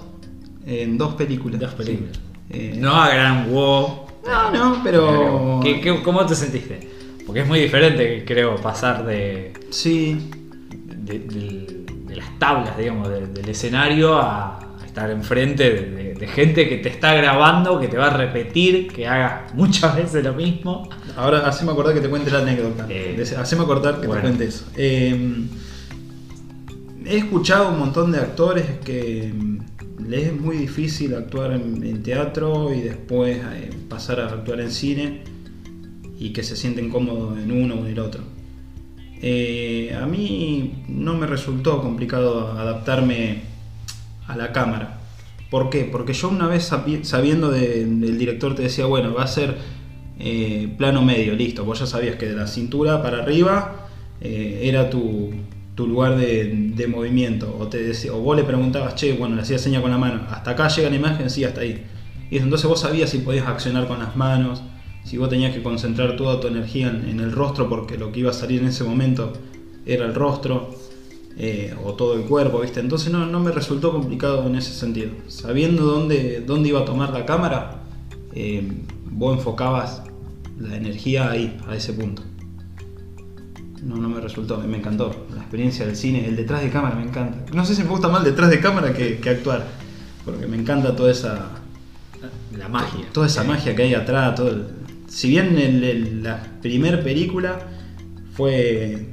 En 0.65 0.97
dos 0.97 1.15
películas. 1.15 1.59
dos 1.59 1.73
películas. 1.73 2.13
sí. 2.15 2.21
Eh, 2.49 2.75
No 2.77 2.93
a 3.01 3.09
gran 3.09 3.49
wow. 3.51 4.01
no, 4.27 4.51
no, 4.51 4.81
pero. 4.83 5.59
¿Qué- 5.63 5.79
qué- 5.81 6.01
cómo 6.03 6.25
te 6.25 6.35
sentiste? 6.35 6.79
Porque 7.25 7.41
es 7.41 7.47
muy 7.47 7.59
diferente, 7.59 8.23
creo, 8.25 8.55
pasar 8.57 9.05
de, 9.05 9.53
Sí, 9.69 10.29
de, 10.87 11.85
las 12.15 12.37
tablas, 12.39 12.77
digamos, 12.77 13.07
de- 13.09 13.27
del 13.27 13.49
escenario 13.49 14.17
a, 14.17 14.57
estar 14.85 15.09
enfrente 15.09 15.63
de, 15.71 15.81
de- 15.91 16.13
de 16.15 16.27
gente 16.27 16.67
que 16.67 16.75
te 16.77 16.89
está 16.89 17.13
grabando, 17.13 17.79
que 17.79 17.87
te 17.87 17.95
va 17.97 18.07
a 18.07 18.17
repetir, 18.17 18.89
que 18.91 19.07
hagas 19.07 19.53
muchas 19.53 19.95
veces 19.95 20.21
lo 20.25 20.33
mismo. 20.33 20.89
ahora 21.15 21.47
haceme 21.47 21.71
acordar 21.71 21.93
que 21.93 22.01
te 22.01 22.09
cuente 22.09 22.29
la 22.29 22.39
anécdota. 22.39 22.85
Eh, 22.89 23.23
haceme 23.39 23.63
acordar 23.63 24.01
que 24.01 24.07
bueno. 24.07 24.21
te 24.21 24.27
cuente 24.27 24.45
eso. 24.45 24.65
Eh, 24.75 25.45
he 27.05 27.17
escuchado 27.17 27.69
un 27.71 27.79
montón 27.79 28.11
de 28.11 28.19
actores 28.19 28.65
que 28.83 29.31
mm, 29.33 30.07
les 30.07 30.27
es 30.27 30.39
muy 30.39 30.57
difícil 30.57 31.13
actuar 31.15 31.53
en, 31.53 32.03
teatro 32.03 32.73
y 32.73 32.81
después 32.81 33.37
eh, 33.37 33.69
pasar 33.89 34.19
a 34.19 34.27
actuar 34.27 34.59
en 34.59 34.71
cine 34.71 35.21
y 36.19 36.31
que 36.33 36.43
se 36.43 36.55
sienten 36.55 36.89
cómodos 36.89 37.37
en 37.37 37.51
uno 37.51 37.75
o 37.75 37.79
en 37.85 37.87
el 37.87 37.99
otro. 37.99 38.23
Eh, 39.21 39.95
a 39.99 40.05
mí 40.07 40.83
no 40.87 41.13
me 41.15 41.27
resultó 41.27 41.81
complicado 41.81 42.51
adaptarme 42.57 43.41
a 44.27 44.35
la 44.35 44.51
cámara. 44.51 44.99
¿Por 45.49 45.69
qué? 45.69 45.83
Porque 45.91 46.13
yo 46.13 46.29
una 46.29 46.47
vez 46.47 46.63
sabi- 46.71 47.03
sabiendo 47.03 47.51
de- 47.51 47.85
del 47.85 48.17
director 48.17 48.55
te 48.55 48.63
decía, 48.63 48.85
bueno, 48.85 49.13
va 49.13 49.23
a 49.23 49.27
ser 49.27 49.57
eh, 50.19 50.73
plano 50.77 51.01
medio, 51.03 51.33
listo. 51.35 51.65
Vos 51.65 51.79
ya 51.79 51.85
sabías 51.87 52.15
que 52.15 52.27
de 52.27 52.35
la 52.35 52.47
cintura 52.47 53.01
para 53.01 53.19
arriba 53.23 53.87
era 54.23 54.89
tu, 54.91 55.31
tu 55.81 55.87
lugar 55.87 56.15
de, 56.15 56.71
de 56.75 56.87
movimiento. 56.87 57.57
O, 57.59 57.67
te 57.67 57.91
o 58.11 58.19
vos 58.19 58.37
le 58.37 58.43
preguntabas, 58.43 58.93
che, 58.93 59.13
bueno, 59.13 59.35
le 59.35 59.41
hacías 59.41 59.61
seña 59.61 59.81
con 59.81 59.89
la 59.89 59.97
mano, 59.97 60.21
hasta 60.29 60.51
acá 60.51 60.67
llega 60.67 60.91
la 60.91 60.95
imagen, 60.95 61.25
hasta 61.25 61.61
ahí. 61.61 61.83
Y 62.29 62.37
entonces 62.37 62.67
vos 62.69 62.81
sabías 62.81 63.09
si 63.09 63.17
podías 63.17 63.47
accionar 63.47 63.87
con 63.87 63.97
las 63.97 64.15
manos. 64.15 64.61
si 65.03 65.17
vos 65.17 65.29
tenías 65.29 65.51
que 65.55 65.63
concentrar 65.63 66.15
toda 66.15 66.39
tu 66.39 66.47
energía 66.47 66.89
en, 66.89 67.09
en 67.09 67.19
el 67.19 67.31
rostro 67.31 67.67
porque 67.67 67.97
lo 67.97 68.11
que 68.11 68.19
iba 68.19 68.29
a 68.29 68.33
salir 68.33 68.61
en 68.61 68.67
ese 68.67 68.83
momento 68.83 69.33
era 69.87 70.05
el 70.05 70.13
rostro 70.13 70.75
eh, 71.37 71.73
o 71.83 71.93
todo 71.93 72.13
el 72.13 72.21
cuerpo, 72.25 72.59
¿viste? 72.59 72.79
Entonces 72.79 73.11
no, 73.11 73.25
no 73.25 73.39
me 73.39 73.51
resultó 73.51 73.91
complicado 73.91 74.45
en 74.45 74.55
ese 74.55 74.73
sentido. 74.73 75.09
Sabiendo 75.27 75.85
dónde, 75.85 76.43
dónde 76.45 76.69
iba 76.69 76.81
a 76.81 76.85
tomar 76.85 77.11
la 77.11 77.25
cámara, 77.25 77.81
eh, 78.35 78.61
vos 79.09 79.35
enfocabas 79.35 80.03
la 80.59 80.75
energía 80.75 81.31
ahí, 81.31 81.57
a 81.67 81.75
ese 81.75 81.93
punto. 81.93 82.21
No, 83.83 83.95
no 83.97 84.09
me 84.09 84.21
resultó, 84.21 84.59
me 84.59 84.77
encantó. 84.77 85.25
La 85.33 85.41
experiencia 85.41 85.85
del 85.85 85.95
cine, 85.95 86.27
el 86.27 86.35
detrás 86.35 86.61
de 86.61 86.69
cámara 86.69 86.95
me 86.95 87.03
encanta. 87.03 87.51
No 87.53 87.65
sé 87.65 87.73
si 87.75 87.81
me 87.83 87.89
gusta 87.89 88.07
más 88.09 88.23
el 88.23 88.31
detrás 88.31 88.49
de 88.51 88.59
cámara 88.59 88.93
que, 88.93 89.17
que 89.17 89.29
actuar, 89.29 89.67
porque 90.23 90.45
me 90.47 90.57
encanta 90.57 90.95
toda 90.95 91.11
esa, 91.11 91.49
La 92.57 92.67
magia. 92.69 93.05
toda 93.11 93.25
esa 93.27 93.43
magia 93.43 93.75
que 93.75 93.83
hay 93.83 93.93
atrás. 93.95 94.35
Todo 94.35 94.49
el- 94.49 94.65
Si 95.07 95.27
bien 95.29 95.57
el- 95.57 95.83
el- 95.83 96.23
la 96.23 96.41
primer 96.61 97.03
película 97.03 97.59
fue 98.33 99.07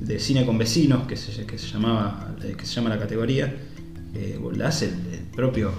de 0.00 0.18
cine 0.18 0.44
con 0.44 0.58
vecinos, 0.58 1.06
que 1.06 1.16
se, 1.16 1.46
que 1.46 1.56
se 1.56 1.68
llamaba, 1.68 2.34
eh, 2.42 2.54
que 2.58 2.66
se 2.66 2.74
llama 2.74 2.90
la 2.90 2.98
categoría, 2.98 3.54
eh, 4.14 4.38
la 4.56 4.68
hace 4.68 4.86
el, 4.86 5.14
el 5.14 5.20
propio, 5.34 5.70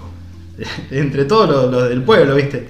entre 0.90 1.26
todos 1.26 1.48
los, 1.48 1.70
los 1.70 1.88
del 1.88 2.02
pueblo, 2.02 2.34
¿viste? 2.34 2.66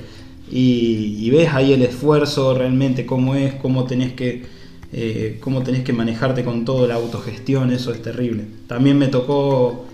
Y, 0.50 1.16
y 1.24 1.30
ves 1.30 1.48
ahí 1.54 1.72
el 1.72 1.82
esfuerzo 1.82 2.52
realmente, 2.56 3.06
cómo 3.06 3.34
es, 3.36 3.54
cómo 3.54 3.84
tenés 3.84 4.12
que, 4.12 4.44
eh, 4.98 5.36
cómo 5.40 5.62
tenés 5.62 5.84
que 5.84 5.92
manejarte 5.92 6.42
con 6.42 6.64
todo 6.64 6.86
la 6.86 6.94
autogestión, 6.94 7.70
eso 7.70 7.92
es 7.92 8.00
terrible. 8.00 8.44
También 8.66 8.96
me 8.98 9.08
tocó 9.08 9.86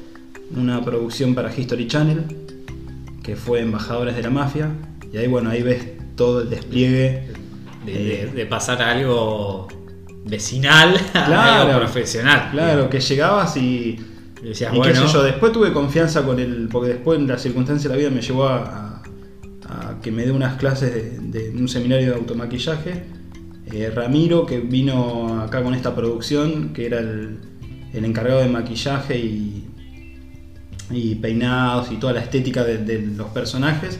una 0.56 0.80
producción 0.84 1.34
para 1.34 1.52
History 1.54 1.88
Channel, 1.88 2.24
que 3.22 3.34
fue 3.36 3.60
Embajadores 3.60 4.14
de 4.16 4.22
la 4.22 4.30
Mafia, 4.30 4.70
y 5.12 5.16
ahí 5.16 5.26
bueno, 5.26 5.50
ahí 5.50 5.62
ves 5.62 5.84
todo 6.16 6.42
el 6.42 6.50
despliegue. 6.50 7.24
De, 7.84 7.92
de- 7.92 8.22
eh, 8.22 8.26
de 8.32 8.46
pasar 8.46 8.80
a 8.80 8.92
algo 8.92 9.66
vecinal 10.24 10.94
a 11.14 11.24
Claro, 11.26 11.62
algo 11.68 11.78
profesional. 11.80 12.48
Claro, 12.52 12.88
que 12.88 13.00
llegabas 13.00 13.56
y, 13.56 13.98
Y 14.40 14.46
decías, 14.50 14.72
y 14.72 14.76
bueno, 14.78 14.92
qué 14.92 15.06
sé 15.08 15.12
yo, 15.12 15.22
después 15.24 15.50
tuve 15.52 15.72
confianza 15.72 16.22
con 16.24 16.38
el, 16.38 16.68
porque 16.70 16.90
después 16.90 17.18
en 17.18 17.26
la 17.26 17.38
circunstancia 17.38 17.90
de 17.90 17.96
la 17.96 17.98
vida 17.98 18.10
me 18.10 18.22
llevó 18.22 18.44
a, 18.44 19.02
a- 19.68 19.90
a 19.90 20.00
que 20.00 20.12
me 20.12 20.24
dé 20.24 20.30
unas 20.30 20.56
clases 20.58 20.92
de, 21.32 21.50
de 21.50 21.58
un 21.58 21.68
seminario 21.68 22.10
de 22.10 22.14
automaquillaje. 22.14 23.02
Eh, 23.72 23.90
Ramiro, 23.94 24.44
que 24.44 24.58
vino 24.60 25.40
acá 25.42 25.62
con 25.62 25.74
esta 25.74 25.94
producción, 25.94 26.70
que 26.74 26.86
era 26.86 26.98
el, 26.98 27.38
el 27.94 28.04
encargado 28.04 28.40
de 28.40 28.48
maquillaje 28.48 29.18
y, 29.18 29.66
y 30.90 31.14
peinados 31.16 31.90
y 31.90 31.96
toda 31.96 32.12
la 32.12 32.20
estética 32.20 32.64
de, 32.64 32.78
de 32.78 33.00
los 33.16 33.28
personajes, 33.28 33.98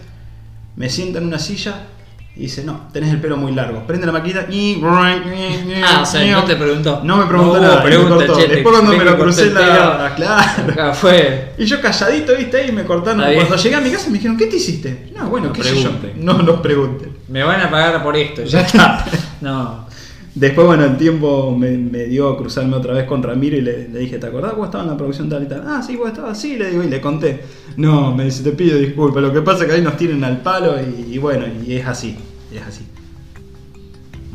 me 0.76 0.88
sienta 0.90 1.18
en 1.20 1.26
una 1.26 1.38
silla 1.38 1.86
y 2.34 2.42
dice, 2.42 2.64
no, 2.64 2.88
tenés 2.92 3.10
el 3.10 3.20
pelo 3.20 3.36
muy 3.36 3.52
largo, 3.52 3.86
prende 3.86 4.06
la 4.06 4.12
maquinita 4.12 4.46
y... 4.50 4.80
Ah, 5.84 6.00
o 6.02 6.06
sea, 6.06 6.30
no 6.30 6.44
te 6.44 6.56
preguntó. 6.56 7.00
No 7.04 7.16
me 7.18 7.26
preguntó 7.26 7.56
No 7.56 7.62
nada, 7.62 7.74
y 7.74 7.78
me 7.78 7.84
pregunta, 7.84 8.26
cortó. 8.26 8.36
che, 8.40 8.48
Después 8.48 8.74
cuando 8.78 8.96
me 8.96 9.04
lo 9.04 9.18
crucé 9.18 9.50
la... 9.50 10.12
Claro. 10.16 10.72
Acá 10.72 10.92
fue. 10.94 11.52
Y 11.58 11.64
yo 11.64 11.80
calladito, 11.80 12.34
viste, 12.36 12.58
ahí 12.58 12.72
me 12.72 12.84
cortaron. 12.84 13.22
Cuando 13.34 13.56
llegué 13.56 13.74
a 13.74 13.80
mi 13.80 13.90
casa 13.90 14.06
me 14.08 14.14
dijeron, 14.14 14.36
¿qué 14.36 14.46
te 14.46 14.56
hiciste? 14.56 15.10
No, 15.16 15.28
bueno, 15.28 15.48
No 15.48 15.52
qué 15.52 15.62
sé 15.64 15.82
yo. 15.82 15.90
No 16.16 16.38
nos 16.42 16.60
pregunten. 16.60 17.16
Me 17.28 17.42
van 17.42 17.60
a 17.60 17.70
pagar 17.70 18.02
por 18.02 18.16
esto, 18.16 18.44
ya 18.44 18.60
está. 18.66 19.04
No. 19.42 19.86
Después, 20.34 20.66
bueno, 20.66 20.84
el 20.86 20.96
tiempo 20.96 21.54
me, 21.54 21.76
me 21.76 22.04
dio 22.04 22.30
a 22.30 22.38
cruzarme 22.38 22.74
otra 22.76 22.94
vez 22.94 23.04
con 23.04 23.22
Ramiro 23.22 23.54
y 23.54 23.60
le, 23.60 23.88
le 23.90 23.98
dije, 23.98 24.16
¿te 24.18 24.26
acordás 24.26 24.56
vos 24.56 24.64
estabas 24.64 24.86
en 24.86 24.92
la 24.92 24.96
producción 24.96 25.28
tal 25.28 25.42
y 25.42 25.46
tal? 25.46 25.62
Ah, 25.66 25.82
sí, 25.86 25.94
vos 25.96 26.08
estabas 26.08 26.38
así, 26.38 26.56
le 26.56 26.70
digo, 26.70 26.82
y 26.82 26.88
le 26.88 27.02
conté. 27.02 27.42
No, 27.76 28.14
me 28.14 28.24
dice, 28.24 28.42
te 28.42 28.52
pido 28.52 28.78
disculpas, 28.78 29.22
lo 29.22 29.30
que 29.30 29.42
pasa 29.42 29.64
es 29.64 29.68
que 29.68 29.76
ahí 29.76 29.82
nos 29.82 29.98
tienen 29.98 30.24
al 30.24 30.40
palo 30.40 30.76
y, 30.80 31.12
y 31.14 31.18
bueno, 31.18 31.44
y 31.66 31.74
es 31.74 31.86
así, 31.86 32.16
es 32.50 32.62
así. 32.62 32.86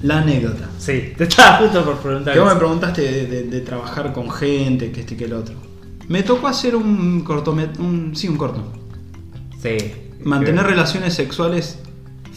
La 0.03 0.19
anécdota. 0.19 0.69
Sí, 0.77 1.13
te 1.17 1.23
estaba 1.23 1.57
justo 1.57 1.83
por 1.83 1.97
preguntar. 1.97 2.33
Que 2.35 2.39
vos 2.39 2.53
me 2.53 2.59
preguntaste 2.59 3.01
de, 3.01 3.25
de- 3.25 3.43
de 3.45 3.61
trabajar 3.61 4.13
con 4.13 4.29
gente, 4.29 4.91
que 4.91 4.99
este 4.99 5.17
que 5.17 5.25
el 5.25 5.33
otro. 5.33 5.55
Me 6.07 6.21
tocó 6.21 6.47
hacer 6.47 6.75
un 6.75 7.21
cortomet 7.21 7.77
un 7.79 8.15
sí, 8.15 8.27
un 8.27 8.37
corto. 8.37 8.61
Sí. 9.59 9.75
Mantener 10.23 10.63
relaciones 10.67 11.15
sexuales 11.15 11.79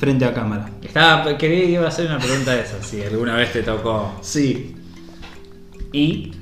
frente 0.01 0.25
a 0.25 0.33
cámara. 0.35 0.71
Estaba, 0.83 1.37
quería 1.39 1.65
iba 1.67 1.85
a 1.85 1.89
hacer 1.89 2.07
una 2.07 2.19
pregunta 2.19 2.53
de 2.55 2.63
esa, 2.63 2.83
si 2.83 3.03
alguna 3.03 3.37
vez 3.37 3.53
te 3.53 3.63
tocó. 3.63 4.13
Sí, 4.23 4.75
Y. 5.93 6.33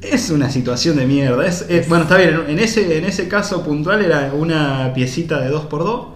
es 0.00 0.30
una 0.30 0.50
situación 0.50 0.96
de 0.96 1.06
mierda. 1.06 1.46
Es, 1.46 1.66
es- 1.68 1.88
bueno, 1.88 2.04
está 2.04 2.16
bien, 2.16 2.40
en 2.48 2.58
ese, 2.58 2.96
en 2.98 3.04
ese 3.04 3.28
caso 3.28 3.62
puntual 3.62 4.02
era 4.04 4.32
una 4.32 4.92
piecita 4.94 5.40
de 5.40 5.50
2x2. 5.54 6.14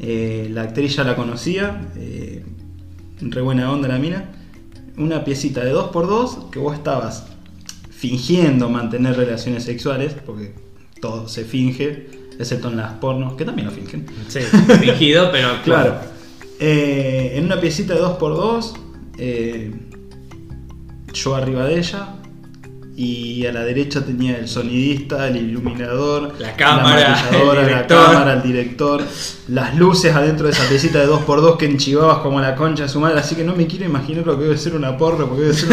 Eh, 0.00 0.48
la 0.52 0.62
actriz 0.62 0.94
ya 0.96 1.04
la 1.04 1.16
conocía, 1.16 1.88
eh, 1.96 2.44
re 3.20 3.40
buena 3.40 3.70
onda 3.72 3.88
la 3.88 3.98
mina. 3.98 4.30
Una 4.96 5.24
piecita 5.24 5.64
de 5.64 5.72
2x2 5.74 6.50
que 6.50 6.58
vos 6.60 6.74
estabas 6.74 7.26
fingiendo 7.90 8.68
mantener 8.68 9.16
relaciones 9.16 9.64
sexuales, 9.64 10.14
porque 10.26 10.54
todo 11.00 11.26
se 11.28 11.44
finge, 11.44 12.06
excepto 12.38 12.68
en 12.68 12.76
las 12.76 12.92
pornos, 12.94 13.34
que 13.34 13.44
también 13.44 13.66
lo 13.68 13.72
fingen. 13.74 14.06
Sí, 14.28 14.40
fingido, 14.80 15.30
pero 15.32 15.48
Claro. 15.64 15.96
Eh, 16.60 17.32
en 17.36 17.46
una 17.46 17.60
piecita 17.60 17.94
de 17.94 18.00
2x2, 18.00 18.72
eh, 19.18 19.72
yo 21.12 21.34
arriba 21.34 21.64
de 21.64 21.78
ella. 21.78 22.08
Y 22.96 23.44
a 23.44 23.52
la 23.52 23.64
derecha 23.64 24.04
tenía 24.04 24.38
el 24.38 24.46
sonidista, 24.46 25.26
el 25.26 25.36
iluminador, 25.38 26.32
La 26.38 26.54
cámara, 26.54 27.18
el 27.32 27.46
la 27.56 27.62
director. 27.66 28.04
cámara, 28.04 28.32
el 28.34 28.42
director, 28.42 29.02
las 29.48 29.76
luces 29.76 30.14
adentro 30.14 30.46
de 30.46 30.52
esa 30.52 30.68
piecita 30.68 31.00
de 31.00 31.08
2x2 31.08 31.56
que 31.56 31.66
enchivabas 31.66 32.18
como 32.18 32.40
la 32.40 32.54
concha 32.54 32.84
de 32.84 32.88
su 32.88 33.00
madre. 33.00 33.18
Así 33.18 33.34
que 33.34 33.42
no 33.42 33.56
me 33.56 33.66
quiero 33.66 33.84
imaginar 33.86 34.24
lo 34.24 34.38
que 34.38 34.44
debe 34.44 34.56
ser 34.56 34.76
una 34.76 34.96
porno, 34.96 35.26
porque 35.26 35.42
debe 35.42 35.54
ser 35.54 35.70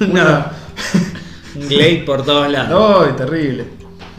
una. 0.00 0.10
una- 0.22 0.52
Un 1.56 1.68
glade 1.68 2.02
por 2.06 2.22
todos 2.22 2.50
lados. 2.50 3.06
¡Ay, 3.06 3.12
terrible! 3.16 3.64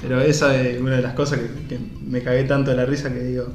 Pero 0.01 0.21
esa 0.21 0.55
es 0.59 0.79
una 0.79 0.97
de 0.97 1.01
las 1.01 1.13
cosas 1.13 1.39
que, 1.39 1.67
que 1.67 1.79
me 2.05 2.21
cagué 2.21 2.43
tanto 2.43 2.71
de 2.71 2.77
la 2.77 2.85
risa 2.85 3.11
que 3.13 3.19
digo. 3.19 3.47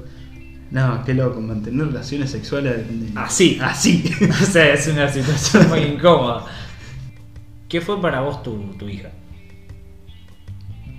No, 0.70 1.05
qué 1.05 1.12
loco, 1.14 1.40
mantener 1.40 1.87
relaciones 1.88 2.31
sexuales. 2.31 2.76
de- 2.88 3.11
Así. 3.20 3.59
Así. 3.62 4.05
O 4.31 4.44
sea, 4.46 4.72
es 4.72 4.87
una 4.88 5.09
situación 5.09 5.68
muy 5.68 5.81
incómoda. 5.81 6.46
¿Qué 7.68 7.81
fue 7.81 8.00
para 8.00 8.20
vos 8.20 8.42
tu, 8.42 8.57
tu 8.78 8.88
hija? 8.88 9.11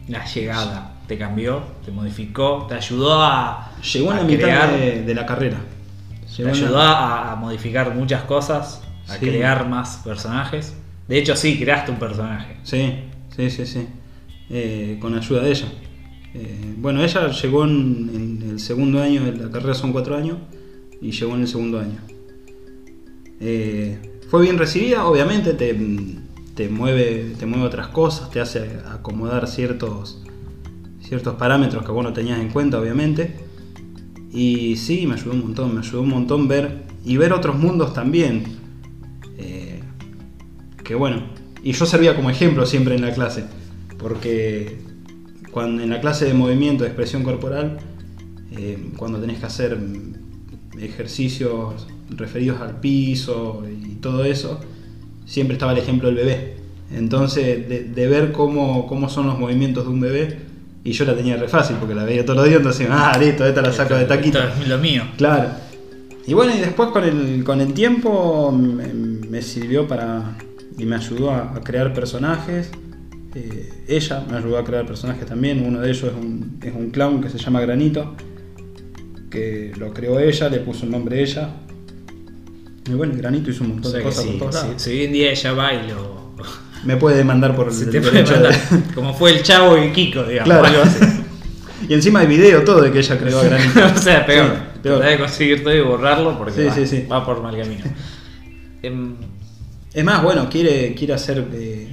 La 0.07 0.25
llegada. 0.25 0.91
¿Te 1.07 1.17
cambió? 1.17 1.63
¿Te 1.83 1.91
modificó? 1.91 2.65
¿Te 2.67 2.75
ayudó 2.75 3.21
a, 3.21 3.71
Llegó 3.93 4.11
a 4.11 4.15
la 4.15 4.23
mitad 4.23 4.43
crear? 4.43 4.71
de, 4.71 5.01
de 5.03 5.15
la 5.15 5.25
carrera. 5.25 5.57
¿Te 6.21 6.37
Llegó 6.37 6.49
ayudó 6.51 6.79
a, 6.81 7.31
a 7.31 7.35
modificar 7.35 7.93
muchas 7.93 8.23
cosas? 8.23 8.81
¿A 9.07 9.13
Sí. 9.15 9.19
crear 9.19 9.67
más 9.67 9.97
personajes? 10.03 10.75
De 11.07 11.17
hecho, 11.17 11.35
sí, 11.35 11.59
creaste 11.59 11.91
un 11.91 11.97
personaje. 11.99 12.55
Sí, 12.63 13.03
sí, 13.35 13.49
sí, 13.49 13.65
sí. 13.65 13.87
Eh, 14.49 14.97
con 14.99 15.15
ayuda 15.15 15.43
de 15.43 15.51
ella. 15.51 15.67
Eh, 16.33 16.75
bueno, 16.77 17.03
ella 17.03 17.29
llegó 17.29 17.63
en, 17.65 18.43
el 18.49 18.59
segundo 18.59 19.01
año, 19.01 19.21
la 19.37 19.49
carrera 19.49 19.73
son 19.73 19.91
cuatro 19.91 20.15
años, 20.15 20.37
y 21.01 21.11
llegó 21.11 21.35
en 21.35 21.41
el 21.41 21.47
segundo 21.47 21.79
año. 21.79 21.99
Eh, 23.39 24.19
fue 24.29 24.41
bien 24.41 24.57
recibida, 24.57 25.05
obviamente 25.05 25.53
te, 25.53 25.77
te 26.55 26.69
mueve, 26.69 27.33
te 27.37 27.45
mueve 27.45 27.65
otras 27.65 27.87
cosas, 27.87 28.31
te 28.31 28.39
hace 28.39 28.79
acomodar 28.87 29.47
ciertos, 29.47 30.23
ciertos 31.01 31.35
parámetros 31.35 31.83
que 31.85 31.91
vos 31.91 32.03
no 32.03 32.13
tenías 32.13 32.39
en 32.39 32.49
cuenta, 32.49 32.79
obviamente. 32.79 33.35
Y 34.31 34.75
sí, 34.77 35.05
me 35.05 35.13
ayudó 35.13 35.33
un 35.33 35.41
montón, 35.41 35.73
me 35.73 35.81
ayudó 35.81 36.01
un 36.01 36.09
montón 36.09 36.47
ver 36.47 36.83
y 37.05 37.17
ver 37.17 37.33
otros 37.33 37.57
mundos 37.57 37.93
también. 37.93 38.43
Eh, 39.37 39.81
que 40.83 40.95
bueno, 40.95 41.23
y 41.63 41.73
yo 41.73 41.85
servía 41.85 42.15
como 42.15 42.29
ejemplo 42.29 42.65
siempre 42.65 42.95
en 42.95 43.01
la 43.01 43.13
clase, 43.13 43.45
porque 43.97 44.79
cuando 45.51 45.83
en 45.83 45.89
la 45.89 46.01
clase 46.01 46.25
de 46.25 46.33
movimiento, 46.33 46.83
de 46.83 46.89
expresión 46.89 47.23
corporal, 47.23 47.77
eh, 48.51 48.91
cuando 48.97 49.19
tenés 49.19 49.39
que 49.39 49.45
hacer 49.45 49.77
mm, 49.77 50.79
ejercicios 50.79 51.87
referidos 52.09 52.61
al 52.61 52.79
piso 52.79 53.63
y 53.69 53.95
todo 53.95 54.25
eso, 54.25 54.59
siempre 55.25 55.53
estaba 55.53 55.71
el 55.73 55.79
ejemplo 55.79 56.07
del 56.07 56.17
bebé. 56.17 56.55
Entonces, 56.91 57.67
de, 57.67 57.83
de 57.85 58.07
ver 58.07 58.31
cómo, 58.31 58.85
cómo 58.87 59.09
son 59.09 59.27
los 59.27 59.39
movimientos 59.39 59.85
de 59.85 59.89
un 59.89 59.99
bebé, 59.99 60.37
y 60.85 60.91
yo 60.91 61.05
la 61.05 61.15
tenía 61.15 61.37
re 61.37 61.47
fácil 61.47 61.77
porque 61.77 61.95
la 61.95 62.03
veía 62.03 62.25
todos 62.25 62.37
los 62.37 62.45
días, 62.45 62.57
entonces, 62.57 62.87
ah, 62.91 63.17
listo, 63.17 63.45
esta 63.45 63.61
la 63.61 63.71
saco 63.71 63.95
de 63.95 64.05
taquito. 64.05 64.39
Esto 64.39 64.61
es 64.61 64.67
lo 64.67 64.77
mío. 64.77 65.03
Claro. 65.17 65.49
Y 66.27 66.33
bueno, 66.33 66.53
y 66.55 66.59
después 66.59 66.89
con 66.89 67.03
el, 67.05 67.43
con 67.43 67.61
el 67.61 67.73
tiempo 67.73 68.51
me, 68.51 68.87
me 68.93 69.41
sirvió 69.41 69.87
para. 69.87 70.37
y 70.77 70.85
me 70.85 70.97
ayudó 70.97 71.31
a, 71.31 71.53
a 71.55 71.61
crear 71.61 71.93
personajes. 71.93 72.69
Eh, 73.35 73.69
ella 73.87 74.23
me 74.29 74.37
ayudó 74.37 74.57
a 74.59 74.63
crear 74.63 74.85
personajes 74.85 75.25
también. 75.25 75.65
Uno 75.65 75.79
de 75.81 75.89
ellos 75.89 76.03
es 76.03 76.13
un, 76.13 76.59
es 76.61 76.73
un 76.73 76.91
clown 76.91 77.21
que 77.21 77.29
se 77.29 77.37
llama 77.37 77.61
Granito. 77.61 78.15
Que 79.29 79.71
lo 79.77 79.93
creó 79.93 80.19
ella, 80.19 80.49
le 80.49 80.59
puso 80.59 80.85
el 80.85 80.91
nombre 80.91 81.21
ella. 81.21 81.49
Y 82.87 82.91
bueno, 82.93 83.13
Granito 83.17 83.49
hizo 83.49 83.63
un 83.63 83.71
O 83.71 83.73
montón 83.75 83.91
sea 83.91 83.99
de 83.99 84.05
cosas 84.05 84.23
si, 84.23 84.29
por 84.31 84.39
todos 84.39 84.55
si- 84.55 84.67
lados. 84.67 84.81
si 84.81 84.89
hoy 84.91 85.05
en 85.05 85.13
día 85.13 85.31
ella 85.31 85.53
va 85.53 85.73
y 85.73 85.87
lo. 85.89 86.23
Me 86.85 86.97
puede 86.97 87.17
demandar 87.17 87.55
por 87.55 87.71
se 87.73 87.85
el 87.85 87.91
te 87.91 88.01
puede 88.01 88.13
derecho 88.23 88.33
de- 88.35 88.49
mandar. 88.49 88.93
Como 88.93 89.13
fue 89.13 89.31
el 89.31 89.41
chavo 89.41 89.77
y 89.77 89.91
Kiko, 89.91 90.23
digamos. 90.23 90.45
Claro. 90.45 90.83
Y 91.89 91.93
encima 91.95 92.19
hay 92.21 92.27
video 92.27 92.63
todo 92.63 92.79
de 92.81 92.93
que 92.93 92.99
ella 92.99 93.17
creó 93.19 93.39
a 93.39 93.43
Granito. 93.43 93.81
o 93.93 93.97
sea, 93.97 94.25
peor. 94.25 94.45
Sí, 94.55 94.79
peor. 94.83 95.03
De 95.03 95.17
conseguir 95.17 95.63
todo 95.63 95.75
y 95.75 95.81
borrarlo 95.81 96.37
porque 96.37 96.71
Sí, 96.85 97.05
va, 97.11 97.25
por 97.25 97.41
mal 97.43 97.57
camino. 97.57 97.83
Es 99.93 100.03
más, 100.05 100.23
bueno, 100.23 100.47
quiere, 100.49 100.93
quiere 100.95 101.13
hacer 101.13 101.45
eh, 101.53 101.87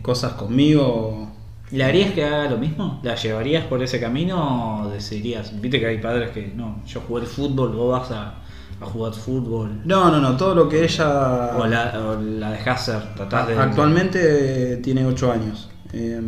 cosas 0.00 0.32
conmigo. 0.34 1.28
¿Le 1.70 1.84
harías 1.84 2.12
que 2.12 2.24
haga 2.24 2.50
lo 2.50 2.58
mismo? 2.58 3.00
¿La 3.02 3.14
llevarías 3.14 3.64
por 3.64 3.82
ese 3.82 3.98
camino 3.98 4.82
o 4.84 4.90
decidirías? 4.90 5.58
Viste 5.60 5.80
que 5.80 5.86
hay 5.86 5.98
padres 5.98 6.30
que 6.30 6.48
no, 6.48 6.82
yo 6.86 7.00
jugué 7.00 7.22
al 7.22 7.26
fútbol, 7.26 7.74
vos 7.74 7.98
vas 7.98 8.10
a, 8.10 8.34
a 8.80 8.86
jugar 8.86 9.14
fútbol. 9.14 9.80
No, 9.84 10.10
no, 10.10 10.20
no, 10.20 10.36
todo 10.36 10.54
lo 10.54 10.68
que 10.68 10.84
ella... 10.84 11.56
O 11.56 11.66
la, 11.66 11.98
o 11.98 12.20
la 12.20 12.50
dejás 12.52 12.84
ser, 12.84 13.14
tratás 13.14 13.48
de. 13.48 13.58
Actualmente 13.58 14.76
tiene 14.78 15.06
8 15.06 15.32
años. 15.32 15.70
Eh, 15.92 16.20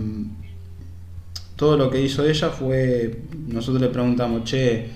todo 1.56 1.76
lo 1.76 1.90
que 1.90 2.00
hizo 2.00 2.24
ella 2.24 2.50
fue, 2.50 3.22
nosotros 3.46 3.80
le 3.80 3.88
preguntamos, 3.88 4.44
che, 4.44 4.90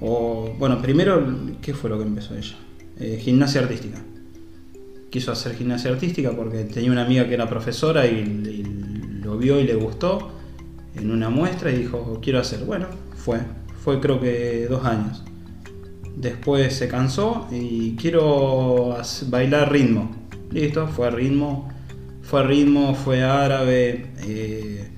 o 0.00 0.54
bueno, 0.58 0.80
primero, 0.80 1.24
¿qué 1.60 1.74
fue 1.74 1.90
lo 1.90 1.98
que 1.98 2.04
empezó 2.04 2.34
ella? 2.34 2.56
Eh, 2.98 3.20
gimnasia 3.22 3.60
artística. 3.60 3.98
Quiso 5.16 5.32
hacer 5.32 5.54
gimnasia 5.54 5.90
artística 5.90 6.32
porque 6.32 6.64
tenía 6.64 6.92
una 6.92 7.06
amiga 7.06 7.26
que 7.26 7.32
era 7.32 7.48
profesora 7.48 8.06
y, 8.06 8.62
lo 9.24 9.38
vio 9.38 9.58
y 9.58 9.64
le 9.64 9.74
gustó 9.74 10.30
en 10.94 11.10
una 11.10 11.30
muestra 11.30 11.70
y 11.70 11.78
dijo, 11.78 12.18
quiero 12.20 12.38
hacer. 12.38 12.66
Bueno, 12.66 12.88
fue, 13.16 13.38
fue 13.82 13.98
creo 13.98 14.20
que 14.20 14.66
dos 14.68 14.84
años. 14.84 15.24
Después 16.16 16.74
se 16.74 16.88
cansó 16.88 17.48
y 17.50 17.96
quiero 17.96 18.98
bailar 19.28 19.72
ritmo. 19.72 20.14
Listo, 20.50 20.86
fue 20.86 21.10
ritmo. 21.10 21.70
Fue 22.20 22.42
ritmo, 22.42 22.94
fue 22.94 23.22
árabe, 23.22 24.08
eh, 24.18 24.90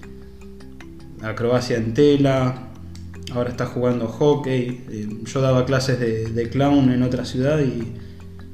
acrobacia 1.23 1.77
en 1.77 1.95
tela. 1.95 2.71
Ahora 3.31 3.51
está 3.51 3.67
jugando 3.67 4.09
hockey. 4.09 4.85
eh, 4.91 5.09
yo 5.27 5.41
daba 5.41 5.65
clases 5.65 6.01
de 6.35 6.51
clown 6.51 6.91
en 6.91 7.05
otra 7.05 7.25
ciudad 7.25 7.61
y, 7.61 8.08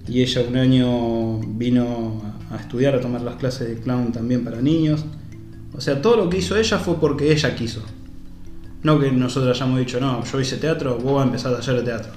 y 0.07 0.23
ella 0.23 0.43
un 0.47 0.57
año 0.57 1.39
vino 1.39 2.23
a, 2.51 2.57
estudiar, 2.57 2.95
a 2.95 3.01
tomar 3.01 3.23
las 3.23 3.37
clases 3.37 3.69
de 3.69 3.81
clown 3.81 4.13
también 4.13 4.45
para 4.45 4.61
niños. 4.61 5.05
O 5.73 5.81
sea, 5.81 6.01
todo 6.01 6.17
lo 6.17 6.29
que 6.29 6.39
hizo 6.39 6.57
ella 6.57 6.79
fue 6.79 7.01
porque 7.01 7.33
ella 7.33 7.55
quiso. 7.55 7.83
No 8.83 9.01
que 9.01 9.11
nosotros 9.11 9.57
hayamos 9.57 9.79
dicho, 9.79 9.99
no, 9.99 10.23
yo 10.25 10.41
hice 10.41 10.59
teatro, 10.59 10.99
vos 10.99 11.15
vas 11.15 11.23
a 11.23 11.27
empezar 11.27 11.55
a 11.55 11.59
hacer 11.59 11.83
teatro. 11.85 12.13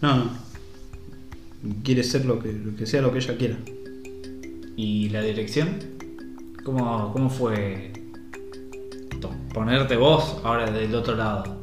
No, 0.00 0.16
no. 0.16 0.30
Quiere 1.82 2.02
ser 2.02 2.24
lo 2.24 2.38
que, 2.38 2.86
sea 2.86 3.02
lo 3.02 3.12
que 3.12 3.18
ella 3.18 3.36
quiera. 3.36 3.56
¿Y 4.76 5.10
la 5.10 5.20
dirección? 5.22 5.68
¿Cómo, 6.64 7.12
cómo 7.12 7.28
fue 7.28 7.92
ponerte 9.52 9.96
vos 9.96 10.40
ahora 10.44 10.70
del 10.70 10.94
otro 10.94 11.16
lado? 11.16 11.58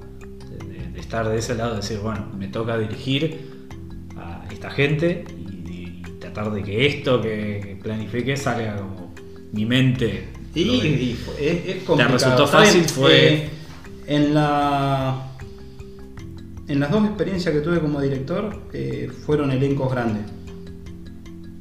De, 0.93 0.99
estar 0.99 1.28
de 1.28 1.38
ese 1.38 1.56
lado, 1.56 1.75
decir, 1.75 1.99
bueno, 1.99 2.28
me 2.38 2.47
toca 2.47 2.78
dirigir 2.78 3.69
a 4.17 4.45
esta 4.51 4.69
gente 4.69 5.25
tratar 6.36 6.54
de 6.54 6.63
que 6.63 6.86
esto 6.86 7.21
que 7.21 7.78
planifique 7.82 8.36
salga 8.38 8.78
como 8.78 9.13
mi 9.54 9.65
mente. 9.65 10.28
Y, 10.54 10.62
y 10.62 11.19
es, 11.39 11.65
es 11.78 11.84
complicado. 11.84 12.13
resultó 12.13 12.48
fácil? 12.48 12.84
Fue- 12.86 13.34
eh, 13.34 13.50
en 14.08 14.34
la. 14.34 15.32
En 16.67 16.80
las 16.80 16.89
dos 16.91 17.06
experiencias 17.06 17.54
que 17.54 17.62
tuve 17.62 17.80
como 17.80 18.02
director 18.02 18.56
eh, 18.74 19.10
fueron 19.26 19.52
elencos 19.52 19.91
grandes. 19.91 20.24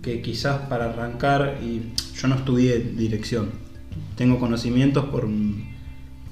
Que 0.02 0.20
quizás 0.22 0.60
para 0.68 0.86
arrancar, 0.90 1.58
y 1.62 1.92
yo 2.16 2.28
no 2.28 2.36
estudié 2.36 2.78
dirección. 2.78 3.50
Tengo 4.16 4.38
conocimientos 4.38 5.04
por, 5.06 5.28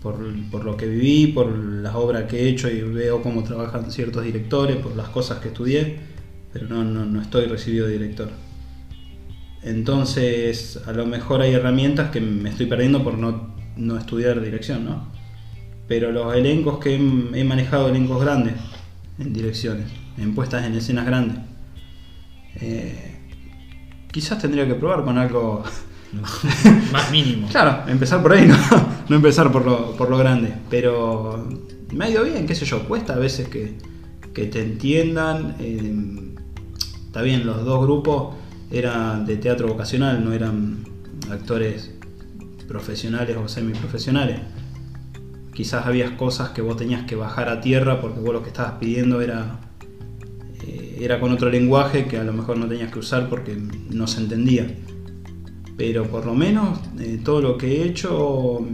por, 0.03 0.17
por 0.51 0.65
lo 0.65 0.77
que 0.77 0.87
viví, 0.87 1.29
por 1.29 1.51
las 1.57 1.95
obras 1.95 2.25
que 2.25 2.41
he 2.45 2.49
hecho 2.49 2.71
y 2.71 2.81
veo 2.81 3.23
cómo 3.23 3.43
trabajan 3.45 3.91
ciertos 3.91 4.25
directores, 4.25 4.77
por 4.77 4.95
las 4.97 5.09
cosas 5.09 5.39
que 5.41 5.49
estudié, 5.49 5.99
pero 6.53 6.67
no, 6.69 6.85
no, 6.85 7.05
no 7.05 7.21
estoy 7.23 7.47
recibido 7.47 7.87
de 7.87 7.93
director. 7.93 8.31
Entonces, 9.63 10.81
a 10.87 10.93
lo 10.93 11.07
mejor 11.07 11.41
hay 11.41 11.53
herramientas 11.55 12.11
que 12.11 12.21
me 12.21 12.51
estoy 12.51 12.67
perdiendo 12.67 13.05
por 13.05 13.17
no, 13.17 13.55
no 13.77 13.97
estudiar 13.97 14.41
dirección, 14.41 14.85
¿no? 14.85 15.07
Pero 15.87 16.11
los 16.11 16.35
elencos 16.35 16.79
que 16.79 16.97
he, 16.97 17.41
he 17.41 17.45
manejado, 17.45 17.89
elencos 17.89 18.21
grandes 18.21 18.55
en 19.19 19.33
direcciones, 19.33 19.87
en 20.19 20.35
puestas 20.35 20.65
en 20.65 20.75
escenas 20.75 21.07
grandes. 21.07 21.39
Eh, 22.57 23.19
quizás 24.11 24.41
tendría 24.41 24.67
que 24.67 24.75
probar 24.75 25.05
con 25.05 25.17
algo. 25.19 25.63
Más 26.93 27.11
mínimo. 27.11 27.49
Claro, 27.49 27.89
empezar 27.91 28.21
por 28.21 28.33
ahí, 28.33 28.47
no, 28.47 28.57
no 29.09 29.17
empezar 29.17 29.51
por 29.53 29.65
lo, 29.65 29.97
por 29.97 30.11
lo 30.11 30.19
grande. 30.19 30.53
Pero 30.69 31.49
me 31.93 32.05
ha 32.05 32.11
ido 32.11 32.25
bien, 32.25 32.47
qué 32.47 32.55
sé 32.55 32.65
yo, 32.67 32.87
cuesta 32.87 33.15
a 33.15 33.19
veces 33.19 33.49
que, 33.49 33.79
que 34.35 34.47
te 34.47 34.61
entiendan. 34.61 35.57
eh, 35.61 36.32
está 37.13 37.21
bien, 37.21 37.45
los 37.45 37.63
dos 37.65 37.85
grupos 37.85 38.35
eran 38.71 39.27
de 39.27 39.37
teatro 39.37 39.69
vocacional, 39.69 40.25
no 40.25 40.33
eran 40.33 40.79
actores 41.31 41.93
profesionales 42.67 43.37
o 43.37 43.49
semiprofesionales. 43.49 44.41
Quizás 45.53 45.85
había 45.85 46.17
cosas 46.17 46.51
que 46.51 46.63
vos 46.63 46.79
tenías 46.79 47.05
que 47.05 47.15
bajar 47.15 47.51
a 47.51 47.61
tierra 47.61 48.01
porque 48.01 48.21
vos 48.21 48.33
lo 48.33 48.43
que 48.43 48.49
estabas 48.49 48.79
pidiendo 48.81 49.21
era, 49.21 49.61
eh, 50.67 51.01
era 51.03 51.21
con 51.21 51.31
otro 51.33 51.51
lenguaje 51.51 52.07
que 52.07 52.17
a 52.17 52.25
lo 52.25 52.33
mejor 52.33 52.57
no 52.57 52.67
tenías 52.67 52.91
que 52.91 52.99
usar 52.99 53.29
porque 53.29 53.61
no 53.91 54.07
se 54.07 54.23
entendía 54.23 54.67
pero 55.77 56.07
por 56.07 56.27
lo 56.27 56.35
menos 56.35 56.79
eh, 57.01 57.21
todo 57.25 57.41
lo 57.41 57.59
que 57.59 57.83
he 57.83 57.85
hecho 57.85 58.65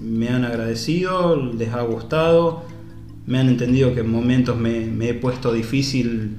me 0.00 0.28
han 0.28 0.44
agradecido, 0.44 1.36
les 1.36 1.72
ha 1.72 1.82
gustado, 1.82 2.64
me 3.26 3.38
han 3.38 3.48
entendido 3.48 3.94
que 3.94 4.00
en 4.00 4.10
momentos 4.10 4.56
me, 4.56 4.86
me 4.86 5.10
he 5.10 5.14
puesto 5.14 5.52
difícil 5.52 6.36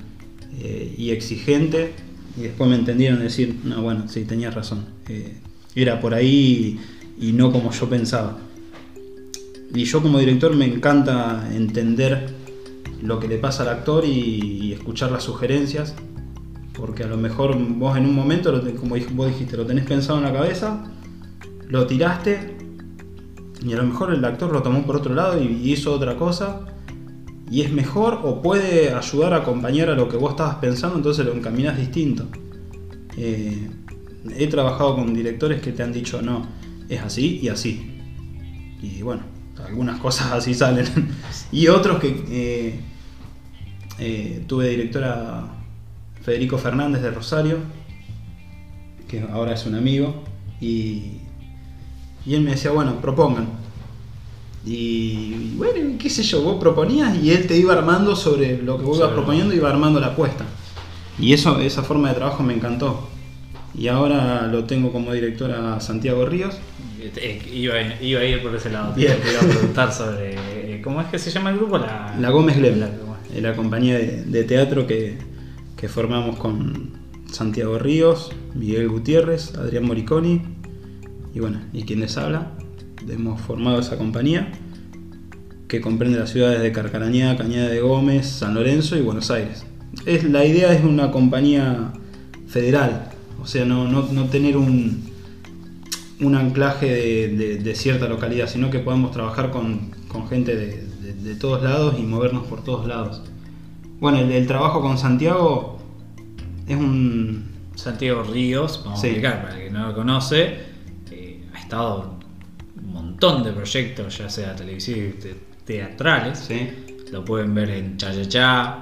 eh, 0.59 0.93
y 0.97 1.11
exigente 1.11 1.93
y 2.37 2.41
después 2.41 2.69
me 2.69 2.75
entendieron 2.75 3.19
decir, 3.19 3.59
no, 3.63 3.81
bueno, 3.81 4.07
sí, 4.07 4.25
tenías 4.25 4.53
razón, 4.53 4.85
eh, 5.07 5.37
era 5.75 5.99
por 5.99 6.13
ahí 6.13 6.79
y, 7.19 7.31
no 7.33 7.51
como 7.51 7.71
yo 7.71 7.89
pensaba. 7.89 8.37
Y 9.73 9.85
yo 9.85 10.01
como 10.01 10.19
director 10.19 10.55
me 10.55 10.65
encanta 10.65 11.49
entender 11.53 12.29
lo 13.01 13.19
que 13.19 13.27
le 13.27 13.37
pasa 13.37 13.63
al 13.63 13.69
actor 13.69 14.05
y, 14.05 14.09
y 14.09 14.73
escuchar 14.73 15.11
las 15.11 15.23
sugerencias 15.23 15.95
porque 16.73 17.03
a 17.03 17.07
lo 17.07 17.17
mejor 17.17 17.57
vos 17.57 17.97
en 17.97 18.05
un 18.05 18.15
momento, 18.15 18.51
como 18.79 18.95
vos 19.11 19.27
dijiste, 19.27 19.55
lo 19.57 19.65
tenés 19.65 19.85
pensado 19.85 20.17
en 20.17 20.25
la 20.25 20.33
cabeza, 20.33 20.83
lo 21.69 21.85
tiraste 21.85 22.57
y 23.63 23.73
a 23.73 23.77
lo 23.77 23.83
mejor 23.83 24.13
el 24.13 24.25
actor 24.25 24.51
lo 24.51 24.61
tomó 24.61 24.85
por 24.85 24.97
otro 24.97 25.13
lado 25.13 25.41
y 25.41 25.71
hizo 25.71 25.93
otra 25.93 26.17
cosa 26.17 26.61
y 27.49 27.61
es 27.61 27.71
mejor 27.71 28.21
o 28.23 28.41
puede 28.41 28.93
ayudar 28.93 29.33
a 29.33 29.37
acompañar 29.37 29.89
a 29.89 29.95
lo 29.95 30.09
que 30.09 30.17
vos 30.17 30.31
estabas 30.31 30.55
pensando, 30.55 30.97
entonces 30.97 31.25
lo 31.25 31.33
encaminás 31.33 31.77
distinto. 31.77 32.27
Eh, 33.17 33.69
he 34.35 34.47
trabajado 34.47 34.95
con 34.95 35.13
directores 35.13 35.61
que 35.61 35.71
te 35.71 35.83
han 35.83 35.91
dicho 35.91 36.21
no, 36.21 36.47
es 36.89 37.01
así 37.01 37.39
y 37.41 37.49
así. 37.49 37.99
Y 38.81 39.01
bueno, 39.01 39.23
algunas 39.65 39.99
cosas 39.99 40.31
así 40.31 40.53
salen. 40.53 40.85
y 41.51 41.67
otros 41.67 41.99
que 41.99 42.23
eh, 42.29 42.79
eh, 43.99 44.43
tuve 44.47 44.69
directora 44.69 45.45
Federico 46.21 46.57
Fernández 46.57 47.01
de 47.01 47.11
Rosario, 47.11 47.57
que 49.07 49.21
ahora 49.21 49.53
es 49.53 49.65
un 49.65 49.75
amigo, 49.75 50.23
y, 50.59 51.19
y 52.25 52.33
él 52.33 52.41
me 52.41 52.51
decía, 52.51 52.71
bueno, 52.71 52.99
propongan. 53.01 53.62
Y, 54.65 55.55
bueno, 55.57 55.73
y 55.89 55.97
qué 55.97 56.09
sé 56.09 56.23
yo, 56.23 56.41
vos 56.41 56.57
proponías 56.59 57.17
y 57.21 57.31
él 57.31 57.47
te 57.47 57.57
iba 57.57 57.73
armando 57.73 58.15
sobre 58.15 58.61
lo 58.61 58.77
que 58.77 58.85
vos 58.85 58.97
ibas 58.97 59.11
proponiendo, 59.11 59.53
iba 59.53 59.69
armando 59.69 59.99
la 59.99 60.07
apuesta. 60.07 60.45
Y 61.19 61.33
eso, 61.33 61.59
esa 61.59 61.83
forma 61.83 62.09
de 62.09 62.15
trabajo 62.15 62.43
me 62.43 62.53
encantó. 62.53 63.09
Y 63.77 63.87
ahora 63.87 64.47
lo 64.47 64.63
tengo 64.65 64.91
como 64.91 65.11
directora 65.13 65.79
Santiago 65.81 66.25
Ríos. 66.25 66.55
Eh, 67.17 67.41
Iba, 67.53 67.73
iba 68.01 68.21
a 68.21 68.25
ir 68.25 68.41
por 68.41 68.55
ese 68.55 68.69
lado. 68.69 68.93
Te 68.93 69.01
iba 69.01 69.13
a 69.13 69.45
preguntar 69.45 69.91
sobre. 69.91 70.35
eh, 70.35 70.81
¿Cómo 70.83 71.01
es 71.01 71.07
que 71.07 71.19
se 71.19 71.29
llama 71.31 71.49
el 71.49 71.57
grupo? 71.57 71.77
La, 71.77 72.15
La 72.19 72.29
Gómez 72.29 72.55
Gleb, 72.57 72.77
La- 72.77 72.87
la, 72.87 73.49
la 73.49 73.55
compañía 73.55 73.97
de, 73.97 74.23
de 74.23 74.43
teatro 74.45 74.87
que, 74.87 75.17
que 75.75 75.89
formamos 75.89 76.37
con 76.37 76.91
Santiago 77.29 77.77
Ríos, 77.79 78.31
Miguel 78.55 78.87
Gutiérrez, 78.87 79.55
Adrián 79.55 79.85
Moriconi 79.85 80.41
y 81.35 81.39
bueno, 81.39 81.59
y 81.73 81.83
quien 81.83 81.99
les 81.99 82.15
habla. 82.17 82.51
Hemos 83.09 83.41
formado 83.41 83.79
esa 83.79 83.97
compañía 83.97 84.51
que 85.67 85.81
comprende 85.81 86.19
las 86.19 86.29
ciudades 86.29 86.61
de 86.61 86.71
Carcarañá, 86.71 87.35
Cañada 87.37 87.69
de 87.69 87.81
Gómez, 87.81 88.27
San 88.27 88.53
Lorenzo 88.53 88.95
y 88.97 89.01
Buenos 89.01 89.31
Aires. 89.31 89.65
Es, 90.05 90.23
la 90.23 90.45
idea 90.45 90.73
es 90.73 90.83
una 90.83 91.11
compañía 91.11 91.91
federal, 92.47 93.09
o 93.41 93.47
sea, 93.47 93.65
no, 93.65 93.87
no- 93.87 94.07
no 94.11 94.25
tener 94.25 94.55
un, 94.57 95.03
un 96.21 96.35
anclaje 96.35 96.85
de, 96.87 97.27
de- 97.35 97.57
de 97.57 97.75
cierta 97.75 98.07
localidad, 98.07 98.47
sino 98.47 98.69
que 98.69 98.79
podamos 98.79 99.11
trabajar 99.11 99.51
con, 99.51 99.91
con 100.07 100.27
gente 100.27 100.55
de, 100.55 100.83
de- 101.23 101.35
todos 101.35 101.63
lados 101.63 101.95
y 101.99 102.03
movernos 102.03 102.45
por 102.47 102.63
todos 102.63 102.85
lados. 102.87 103.21
Bueno, 103.99 104.19
el, 104.19 104.31
el 104.31 104.45
trabajo 104.47 104.81
con 104.81 104.97
Santiago 104.97 105.79
es 106.67 106.77
un... 106.77 107.51
Santiago 107.75 108.21
Ríos, 108.23 108.81
vamos 108.85 109.01
Sí. 109.01 109.07
a 109.07 109.09
explicar 109.09 109.41
para 109.41 109.57
el 109.57 109.63
que 109.65 109.71
no 109.71 109.87
lo 109.87 109.95
conoce, 109.95 110.57
eh, 111.09 111.43
ha 111.55 111.59
estado 111.59 112.19
montón 112.93 113.43
de 113.43 113.51
proyectos, 113.51 114.17
ya 114.17 114.29
sea 114.29 114.55
televisivos 114.55 115.15
y 115.15 115.19
te- 115.19 115.35
teatrales. 115.65 116.39
Sí. 116.39 116.69
Lo 117.11 117.23
pueden 117.25 117.53
ver 117.53 117.69
en 117.69 117.97
Cha 117.97 118.11
Cha 118.13 118.27
Cha, 118.29 118.81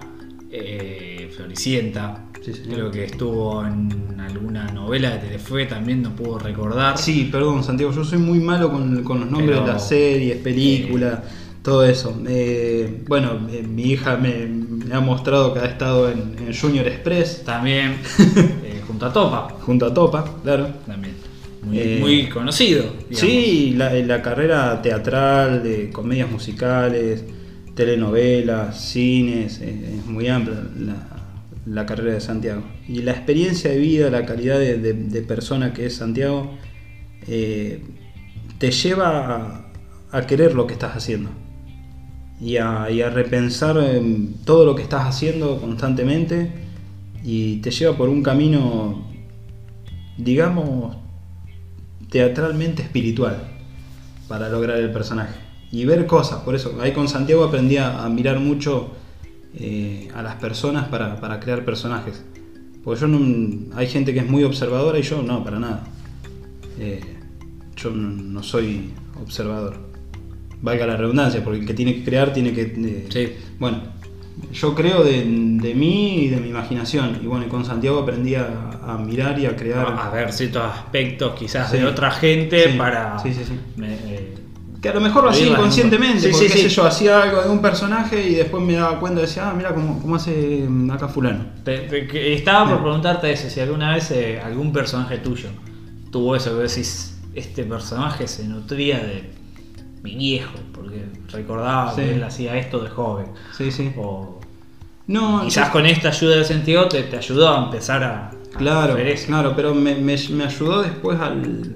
eh, 0.51 1.31
Floricienta. 1.35 2.25
Sí. 2.43 2.51
Creo 2.69 2.89
que 2.89 3.05
estuvo 3.05 3.63
en 3.65 4.19
alguna 4.19 4.65
novela 4.71 5.11
de 5.11 5.19
Telefe, 5.19 5.65
también 5.67 6.01
no 6.01 6.15
puedo 6.15 6.39
recordar. 6.39 6.97
Sí, 6.97 7.29
perdón, 7.31 7.63
Santiago, 7.63 7.91
yo 7.93 8.03
soy 8.03 8.17
muy 8.17 8.39
malo 8.39 8.71
con, 8.71 9.03
con 9.03 9.19
los 9.19 9.29
nombres 9.29 9.51
Pero- 9.57 9.67
de 9.67 9.73
las 9.73 9.87
series, 9.87 10.37
películas, 10.37 11.19
todo 11.61 11.85
eso. 11.85 12.19
Eh, 12.27 13.03
bueno, 13.07 13.47
eh, 13.51 13.61
mi 13.61 13.83
hija 13.91 14.17
me, 14.17 14.47
me 14.47 14.95
ha 14.95 14.99
mostrado 14.99 15.53
que 15.53 15.59
ha 15.59 15.65
estado 15.65 16.09
en, 16.09 16.35
en 16.39 16.57
Junior 16.59 16.87
Express 16.87 17.43
También 17.45 17.97
eh, 18.63 18.81
junto 18.87 19.05
a 19.05 19.13
Topa, 19.13 19.49
junto 19.61 19.85
a 19.85 19.93
Topa, 19.93 20.25
claro. 20.41 20.67
también. 20.87 21.13
Muy, 21.63 21.77
Eh, 21.79 21.97
muy 21.99 22.27
conocido. 22.29 22.83
digamos. 23.09 23.19
Sí, 23.19 23.73
la, 23.77 23.93
la 23.93 24.21
carrera 24.21 24.81
teatral, 24.81 25.61
de 25.63 25.89
comedias 25.91 26.29
musicales, 26.31 27.23
telenovelas, 27.75 28.79
cines, 28.83 29.59
es 29.61 30.05
muy 30.05 30.27
amplia 30.27 30.63
la, 30.77 30.95
la 31.65 31.85
carrera 31.85 32.13
de 32.13 32.21
Santiago. 32.21 32.63
Y 32.87 33.01
la 33.03 33.11
experiencia 33.11 33.69
de 33.71 33.77
vida, 33.77 34.09
la 34.09 34.25
calidad 34.25 34.57
de, 34.59 34.77
de- 34.77 34.93
de 34.93 35.21
persona 35.21 35.71
que 35.73 35.85
es 35.85 35.95
Santiago, 35.95 36.51
eh, 37.27 37.83
te 38.57 38.71
lleva 38.71 39.35
a, 40.11 40.17
a 40.17 40.27
querer 40.27 40.53
lo 40.55 40.65
que 40.67 40.73
estás 40.73 40.95
haciendo. 40.95 41.29
Y 42.41 42.57
a, 42.57 42.89
y 42.89 43.01
a 43.03 43.09
repensar 43.11 43.77
todo 44.45 44.65
lo 44.65 44.73
que 44.75 44.81
estás 44.81 45.03
haciendo 45.07 45.61
constantemente 45.61 46.49
y 47.23 47.57
te 47.57 47.69
lleva 47.69 47.95
por 47.95 48.09
un 48.09 48.23
camino, 48.23 49.07
digamos, 50.17 50.97
teatralmente 52.11 52.83
espiritual 52.83 53.37
para 54.27 54.49
lograr 54.49 54.77
el 54.77 54.91
personaje 54.91 55.33
y 55.71 55.85
ver 55.85 56.05
cosas. 56.05 56.41
Por 56.41 56.53
eso, 56.53 56.77
ahí 56.81 56.91
con 56.91 57.07
Santiago 57.07 57.43
aprendí 57.43 57.77
a, 57.77 58.03
a 58.03 58.09
mirar 58.09 58.39
mucho 58.39 58.91
eh, 59.55 60.09
a 60.13 60.21
las 60.21 60.35
personas 60.35 60.87
para, 60.89 61.19
para 61.19 61.39
crear 61.39 61.65
personajes. 61.65 62.23
Porque 62.83 63.01
yo 63.01 63.07
no, 63.07 63.75
hay 63.75 63.87
gente 63.87 64.13
que 64.13 64.19
es 64.19 64.29
muy 64.29 64.43
observadora 64.43 64.99
y 64.99 65.03
yo 65.03 65.21
no, 65.21 65.43
para 65.43 65.59
nada. 65.59 65.83
Eh, 66.77 66.99
yo 67.77 67.91
no, 67.91 68.09
no 68.09 68.43
soy 68.43 68.91
observador. 69.21 69.75
Valga 70.61 70.85
la 70.85 70.97
redundancia, 70.97 71.43
porque 71.43 71.61
el 71.61 71.65
que 71.65 71.73
tiene 71.73 71.95
que 71.95 72.03
crear 72.03 72.33
tiene 72.33 72.53
que... 72.53 72.61
eh, 72.61 73.07
Sí. 73.09 73.33
Bueno, 73.59 73.81
yo 74.53 74.75
creo 74.75 75.03
de, 75.03 75.23
de 75.23 75.73
mí 75.75 76.23
y 76.25 76.27
de 76.29 76.37
mi 76.37 76.49
imaginación. 76.49 77.19
Y 77.23 77.27
bueno, 77.27 77.45
y 77.45 77.49
con 77.49 77.63
Santiago 77.65 77.99
aprendí 77.99 78.35
a, 78.35 78.47
a 78.85 78.97
mirar 78.97 79.39
y 79.39 79.45
a 79.45 79.55
crear... 79.55 79.87
a 79.99 80.09
ver 80.09 80.31
ciertos 80.33 80.63
aspectos 80.63 81.33
quizás 81.37 81.71
Sí. 81.71 81.77
de 81.77 81.85
otra 81.85 82.11
gente 82.11 82.71
Sí. 82.71 82.77
para 82.77 83.17
Sí, 83.19 83.33
sí, 83.33 83.43
sí. 83.45 83.53
me- 83.77 83.93
eh, 83.93 84.35
Que 84.81 84.89
a 84.89 84.93
lo 84.95 84.99
mejor 85.01 85.23
lo 85.25 85.29
hacía 85.29 85.45
inconscientemente, 85.47 86.29
porque 86.29 86.47
qué 86.47 86.57
sé 86.57 86.69
yo, 86.69 86.83
hacía 86.85 87.21
algo 87.21 87.43
de 87.43 87.49
un 87.49 87.61
personaje 87.61 88.27
y 88.27 88.33
después 88.33 88.63
me 88.63 88.73
daba 88.73 88.99
cuenta 88.99 89.19
y 89.19 89.25
decía, 89.25 89.49
ah, 89.49 89.53
mira 89.55 89.75
cómo, 89.75 89.99
cómo 90.01 90.15
hace 90.15 90.67
acá 90.91 91.07
fulano. 91.07 91.45
te- 91.63 92.33
estaba 92.33 92.67
por 92.67 92.81
preguntarte 92.81 93.31
eso, 93.31 93.47
si 93.47 93.59
alguna 93.59 93.93
vez 93.93 94.09
eh, 94.09 94.39
algún 94.43 94.73
personaje 94.73 95.19
tuyo 95.19 95.49
tuvo 96.11 96.35
eso 96.35 96.57
que 96.57 96.63
decís, 96.63 97.19
este 97.35 97.63
personaje 97.63 98.27
se 98.27 98.43
nutría 98.47 98.97
de 98.97 99.29
mi 100.03 100.15
viejo, 100.15 100.53
porque 100.73 101.05
recordaba 101.31 101.93
Sí. 101.93 102.01
que 102.01 102.15
él 102.15 102.23
hacía 102.23 102.57
esto 102.57 102.79
de 102.79 102.89
joven. 102.89 103.27
Sí, 103.57 103.71
sí. 103.71 103.91
O 103.97 104.39
No, 105.07 105.41
quizás 105.43 105.69
con 105.69 105.85
esta 105.85 106.09
ayuda 106.09 106.35
del 106.35 106.45
sentido 106.45 106.87
te, 106.87 107.03
te 107.03 107.17
ayudó 107.17 107.49
a 107.49 107.65
empezar 107.65 108.03
a, 108.03 108.31
Claro, 108.57 108.95
claro, 109.25 109.53
pero 109.55 109.73
me, 109.73 109.95
me- 109.95 110.17
me 110.31 110.43
ayudó 110.43 110.81
después 110.81 111.19
al, 111.19 111.75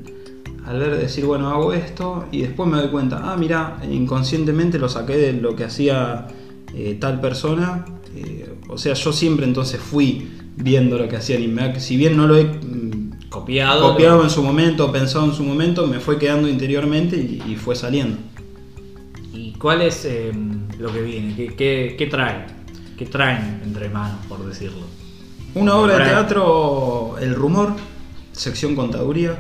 al 0.66 0.80
ver 0.80 0.98
decir, 0.98 1.26
bueno, 1.26 1.50
hago 1.50 1.72
esto 1.74 2.26
y 2.32 2.42
después 2.42 2.70
me 2.70 2.78
doy 2.78 2.90
cuenta, 2.90 3.22
ah, 3.32 3.38
mira, 3.38 3.78
inconscientemente 3.90 4.78
lo 4.80 4.90
saqué 4.90 5.16
de 5.18 5.34
lo 5.34 5.56
que 5.56 5.64
hacía 5.66 6.28
eh, 6.74 6.98
tal 7.00 7.20
persona. 7.22 7.86
eh, 8.16 8.54
o 8.70 8.78
sea, 8.78 8.94
yo 8.94 9.12
siempre 9.14 9.46
entonces 9.46 9.80
fui 9.80 10.32
viendo 10.58 10.98
lo 10.98 11.08
que 11.10 11.18
hacían 11.18 11.44
y 11.44 11.48
me- 11.48 11.80
si 11.80 11.98
bien 11.98 12.16
no 12.18 12.28
lo 12.28 12.38
he 12.38 12.44
mm, 12.46 13.05
Copiado. 13.30 13.92
copiado 13.92 14.24
en 14.24 14.30
su 14.30 14.42
momento, 14.44 14.92
pensado 14.92 15.26
en 15.26 15.34
su 15.34 15.44
momento, 15.44 15.88
me 15.88 16.00
fue 16.00 16.18
quedando 16.18 16.48
interiormente 16.48 17.18
y, 17.18 17.52
y 17.52 17.56
fue 17.56 17.76
saliendo. 17.76 18.18
¿Y 19.34 19.52
cuál 19.54 19.82
es 19.82 20.06
eh, 20.06 20.32
lo 20.80 20.92
que 20.94 21.02
viene? 21.02 21.36
¿Qué, 21.36 21.56
qué, 21.56 21.96
qué 21.98 22.08
traen? 22.08 22.46
¿Qué 22.98 23.06
traen 23.06 23.62
entre 23.64 23.90
manos, 23.90 24.26
por 24.28 24.46
decirlo? 24.46 24.86
Una 25.54 25.76
obra 25.76 25.98
de 25.98 26.04
teatro, 26.06 27.16
El 27.20 27.36
Rumor, 27.36 27.74
sección 28.32 28.76
Contaduría. 28.76 29.38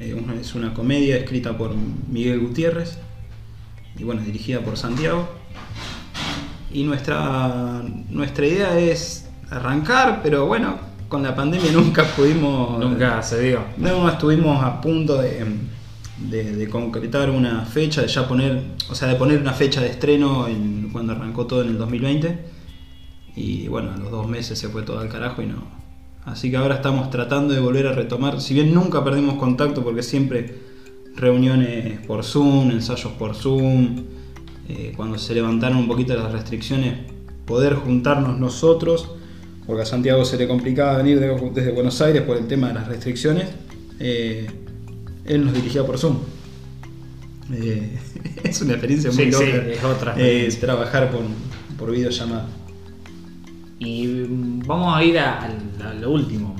eh, 0.00 0.16
es 0.40 0.54
una 0.54 0.72
comedia 0.72 1.16
escrita 1.16 1.56
por 1.58 1.74
Miguel 2.08 2.40
Gutiérrez 2.40 2.98
y 3.98 4.04
bueno, 4.04 4.22
dirigida 4.22 4.60
por 4.60 4.76
Santiago. 4.78 5.28
Y 6.72 6.84
nuestra, 6.84 7.82
nuestra 8.10 8.46
idea 8.46 8.78
es 8.78 9.28
arrancar, 9.50 10.20
pero 10.22 10.46
bueno, 10.46 10.78
con 11.08 11.22
la 11.22 11.34
pandemia 11.34 11.72
nunca 11.72 12.04
pudimos. 12.04 12.78
Nunca 12.78 13.22
se 13.22 13.40
dio. 13.42 13.60
No, 13.76 14.08
estuvimos 14.08 14.62
a 14.62 14.80
punto 14.80 15.18
de, 15.20 15.44
de- 16.30 16.56
de 16.56 16.68
concretar 16.68 17.30
una 17.30 17.64
fecha, 17.64 18.02
de 18.02 18.08
ya 18.08 18.26
poner, 18.26 18.62
o 18.90 18.94
sea, 18.94 19.08
de 19.08 19.14
poner 19.16 19.40
una 19.40 19.52
fecha 19.52 19.80
de 19.80 19.88
estreno 19.88 20.48
en- 20.48 20.88
cuando 20.92 21.12
arrancó 21.12 21.46
todo 21.46 21.62
en 21.62 21.68
el 21.68 21.78
2020. 21.78 22.38
Y 23.36 23.68
bueno, 23.68 23.92
a 23.92 23.96
los 23.98 24.10
dos 24.10 24.26
meses 24.28 24.58
se 24.58 24.68
fue 24.68 24.82
todo 24.82 24.98
al 24.98 25.08
carajo 25.08 25.42
y 25.42 25.46
no. 25.46 25.62
Así 26.24 26.50
que 26.50 26.56
ahora 26.56 26.76
estamos 26.76 27.10
tratando 27.10 27.54
de 27.54 27.60
volver 27.60 27.86
a 27.86 27.92
retomar, 27.92 28.40
si 28.40 28.54
bien 28.54 28.74
nunca 28.74 29.04
perdimos 29.04 29.34
contacto 29.36 29.84
porque 29.84 30.02
siempre 30.02 30.58
reuniones 31.14 32.00
por 32.06 32.24
Zoom, 32.24 32.70
ensayos 32.72 33.12
por 33.12 33.34
Zoom, 33.34 34.02
eh, 34.68 34.92
cuando 34.96 35.18
se 35.18 35.34
levantaron 35.34 35.78
un 35.78 35.86
poquito 35.86 36.14
las 36.16 36.32
restricciones, 36.32 36.94
poder 37.44 37.74
juntarnos 37.74 38.38
nosotros, 38.40 39.10
porque 39.66 39.82
a 39.82 39.86
Santiago 39.86 40.24
se 40.24 40.36
le 40.36 40.46
complicaba 40.48 40.96
venir 40.98 41.18
de- 41.20 41.50
desde 41.54 41.72
Buenos 41.72 42.00
Aires 42.00 42.22
por 42.22 42.36
el 42.36 42.46
tema 42.46 42.68
de 42.68 42.74
las 42.74 42.88
restricciones, 42.88 43.46
eh, 43.98 44.46
él 45.24 45.44
nos 45.44 45.54
dirigía 45.54 45.84
por 45.84 45.98
Zoom. 45.98 46.18
Eh, 47.52 47.98
es 48.44 48.60
una 48.62 48.72
experiencia 48.72 49.10
muy 49.10 49.24
Sí, 49.24 49.32
sí, 49.32 49.46
loca. 49.46 49.66
es 49.68 49.84
otra 49.84 50.14
eh, 50.18 50.48
trabajar 50.60 51.10
por, 51.10 51.22
por 51.78 51.90
videollamada. 51.90 52.46
Y 53.78 54.06
mm, 54.06 54.60
vamos 54.66 54.96
a 54.96 55.02
ir 55.04 55.18
a, 55.18 55.40
a- 55.42 55.90
a 55.90 55.94
lo 55.94 56.10
último. 56.12 56.54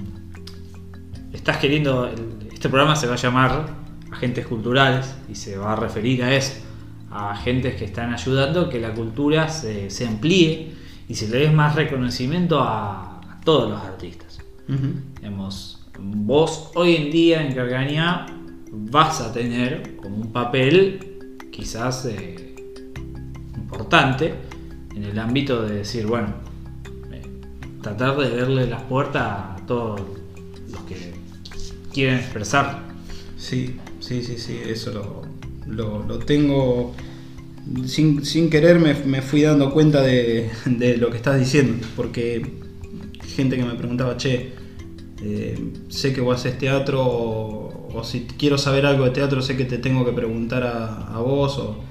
Estás 1.32 1.58
queriendo. 1.58 2.10
Este 2.52 2.68
programa 2.68 2.96
se 2.96 3.06
va 3.06 3.14
a 3.14 3.18
llamar 3.18 3.66
Agentes 4.10 4.46
Culturales 4.46 5.14
y 5.30 5.34
se 5.34 5.56
va 5.56 5.72
a 5.74 5.76
referir 5.76 6.22
a 6.24 6.34
eso. 6.34 6.52
A 7.10 7.30
agentes 7.32 7.76
que 7.76 7.84
están 7.84 8.12
ayudando 8.12 8.62
a 8.62 8.70
que 8.70 8.80
la 8.80 8.92
cultura 8.92 9.48
se, 9.48 9.90
se 9.90 10.06
amplíe 10.06 10.72
y 11.08 11.14
se 11.14 11.28
le 11.28 11.38
dé 11.38 11.50
más 11.50 11.74
reconocimiento 11.76 12.60
a, 12.60 13.20
a 13.20 13.40
todos 13.44 13.70
los 13.70 13.80
artistas. 13.82 14.38
Digamos, 15.20 15.86
vos 15.98 16.70
hoy 16.74 16.96
en 16.96 17.10
día 17.10 17.46
en 17.46 17.54
Cargañá 17.54 18.26
vas 18.72 19.20
a 19.20 19.32
tener 19.32 19.96
como 19.96 20.16
un 20.16 20.32
papel 20.32 21.18
quizás 21.52 22.04
eh, 22.06 22.54
importante 23.56 24.34
en 24.94 25.04
el 25.04 25.18
ámbito 25.18 25.62
de 25.62 25.76
decir, 25.76 26.06
bueno, 26.06 26.28
eh, 27.12 27.22
tratar 27.82 28.16
de 28.16 28.28
verle 28.30 28.66
las 28.66 28.82
puertas 28.82 29.22
a 29.22 29.56
todos 29.66 30.00
los 30.70 30.80
que 30.82 31.14
quieren 31.92 32.18
expresar. 32.18 32.82
Sí, 33.36 33.76
sí, 34.00 34.22
sí, 34.22 34.38
sí, 34.38 34.60
eso 34.66 34.92
lo, 34.92 35.22
lo- 35.72 36.02
lo 36.02 36.18
tengo. 36.18 36.94
Sin, 37.86 38.24
sin 38.24 38.48
querer 38.48 38.78
me, 38.78 38.94
me 38.94 39.22
fui 39.22 39.42
dando 39.42 39.72
cuenta 39.72 40.00
de, 40.00 40.50
de 40.66 40.96
lo 40.98 41.10
que 41.10 41.16
estás 41.16 41.38
diciendo, 41.38 41.84
porque 41.96 42.42
gente 43.36 43.56
que 43.56 43.64
me 43.64 43.74
preguntaba, 43.74 44.16
che, 44.16 44.52
eh, 45.22 45.72
sé 45.88 46.12
que 46.12 46.20
vos 46.20 46.38
haces 46.38 46.58
teatro, 46.58 47.02
o, 47.02 48.02
si 48.04 48.26
quiero 48.38 48.58
saber 48.58 48.86
algo 48.86 49.04
de 49.04 49.10
teatro, 49.10 49.42
sé 49.42 49.56
que 49.56 49.64
te 49.64 49.78
tengo 49.78 50.04
que 50.04 50.12
preguntar 50.12 50.62
a, 50.62 51.14
a 51.14 51.20
vos, 51.20 51.58
o, 51.58 51.84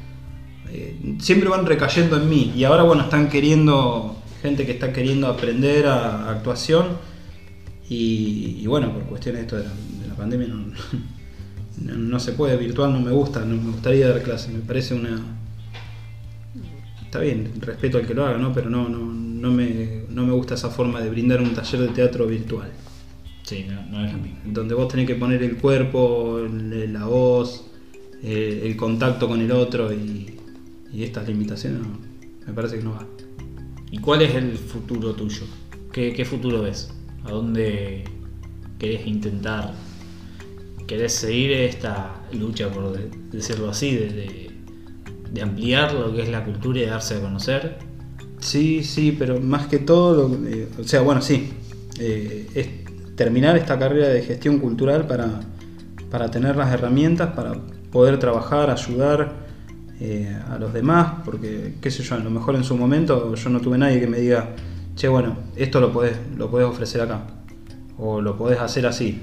eh, 0.72 0.98
siempre 1.20 1.50
van 1.50 1.66
recayendo 1.66 2.18
en 2.18 2.30
mí, 2.30 2.54
y 2.56 2.64
ahora 2.64 2.84
bueno, 2.84 3.04
están 3.04 3.30
queriendo, 3.30 4.18
gente 4.42 4.66
que 4.66 4.74
está 4.74 4.94
queriendo 4.94 5.28
aprender 5.28 5.88
a, 5.88 6.30
actuación, 6.30 6.98
y, 7.88 8.66
bueno, 8.66 8.92
por 8.92 9.04
cuestiones 9.04 9.46
de 9.46 9.58
la, 9.58 9.64
de 9.64 10.08
la 10.08 10.16
pandemia 10.16 10.48
no, 10.48 10.66
no, 11.82 11.96
no 11.96 12.20
se 12.20 12.32
puede, 12.32 12.58
virtual 12.58 12.92
no 12.94 13.00
me 13.00 13.12
gusta, 13.12 13.42
no 13.42 13.62
me 13.62 13.72
gustaría 13.72 14.08
dar 14.10 14.24
clases, 14.24 14.52
me 14.52 14.60
parece 14.60 14.96
una... 14.96 15.22
Está 17.16 17.24
bien, 17.24 17.50
respeto 17.62 17.98
al 17.98 18.06
que 18.06 18.14
lo 18.14 18.26
haga, 18.26 18.38
¿no? 18.38 18.52
Pero 18.52 18.70
no, 18.70 18.90
no, 18.90 18.98
no, 19.00 19.50
me, 19.50 20.02
no 20.10 20.26
me 20.26 20.34
gusta 20.34 20.56
esa 20.56 20.70
forma 20.70 21.00
de 21.00 21.10
brindar 21.10 21.42
un 21.42 21.54
taller 21.54 21.80
de 21.80 21.88
teatro 21.88 22.28
virtual, 22.28 22.70
Sí, 23.44 23.66
no, 23.70 23.86
no 23.86 24.06
es 24.06 24.12
lo 24.12 24.18
mismo. 24.20 24.40
donde 24.48 24.76
vos 24.76 24.90
tenés 24.90 25.08
que 25.08 25.16
poner 25.16 25.42
el 25.42 25.56
cuerpo, 25.56 26.40
el- 26.40 26.92
la 26.92 27.06
voz, 27.06 27.68
eh, 28.22 28.64
el 28.66 28.76
contacto 28.76 29.30
con 29.30 29.40
el 29.40 29.50
otro 29.54 29.94
y, 29.94 30.36
y 30.92 31.04
estas 31.04 31.26
limitaciones 31.26 31.80
no, 31.84 31.98
me 32.46 32.52
parece 32.54 32.80
que 32.80 32.84
no 32.84 32.92
va. 32.96 33.08
¿Y 33.92 34.00
cuál 34.00 34.22
es 34.22 34.36
el 34.36 34.58
futuro 34.58 35.14
tuyo? 35.14 35.44
¿Qué, 35.94 36.12
qué 36.12 36.26
futuro 36.26 36.64
ves? 36.64 36.92
¿A 37.24 37.32
dónde 37.32 38.04
querés 38.78 39.08
intentar 39.08 39.74
querés 40.86 41.14
seguir 41.14 41.52
esta 41.54 42.14
lucha, 42.34 42.70
por 42.70 42.92
de- 42.92 43.10
decirlo 43.32 43.70
así, 43.70 43.96
de, 43.96 44.10
de- 44.10 44.45
de 45.36 45.42
ampliar 45.44 45.94
lo 45.94 46.14
que 46.14 46.24
es 46.24 46.30
la 46.30 46.44
cultura 46.44 46.80
y 46.80 46.86
darse 46.86 47.18
a 47.18 47.20
conocer. 47.22 47.78
Sí, 48.40 48.84
sí, 48.84 49.16
pero 49.18 49.40
más 49.40 49.68
que 49.68 49.80
todo, 49.80 50.30
lo- 50.30 50.48
eh, 50.48 50.68
o 50.80 50.84
sea, 50.84 51.02
bueno, 51.02 51.22
sí, 51.22 51.52
eh, 52.00 52.48
es 52.56 53.16
terminar 53.16 53.56
esta 53.58 53.78
carrera 53.78 54.08
de 54.08 54.22
gestión 54.22 54.60
cultural 54.60 55.06
para, 55.08 55.28
para 56.10 56.32
tener 56.32 56.56
las 56.56 56.72
herramientas 56.74 57.32
para 57.36 57.54
poder 57.92 58.18
trabajar, 58.20 58.70
ayudar 58.70 59.34
eh, 60.00 60.38
a 60.50 60.58
los 60.58 60.74
demás, 60.74 61.22
porque, 61.26 61.76
qué 61.82 61.92
sé 61.92 62.04
yo, 62.04 62.16
a 62.16 62.20
lo 62.20 62.30
mejor 62.30 62.56
en 62.56 62.64
su 62.64 62.76
momento 62.78 63.34
yo 63.36 63.50
no 63.50 63.60
tuve 63.62 63.78
nadie 63.78 64.00
que 64.00 64.08
me 64.08 64.20
diga, 64.20 64.50
che, 64.96 65.08
bueno, 65.08 65.36
esto 65.56 65.80
lo 65.82 65.92
podés, 65.92 66.18
lo 66.38 66.50
podés 66.52 66.68
ofrecer 66.68 67.02
acá, 67.02 67.22
o 67.98 68.22
lo 68.22 68.38
podés 68.38 68.60
hacer 68.60 68.86
así, 68.86 69.22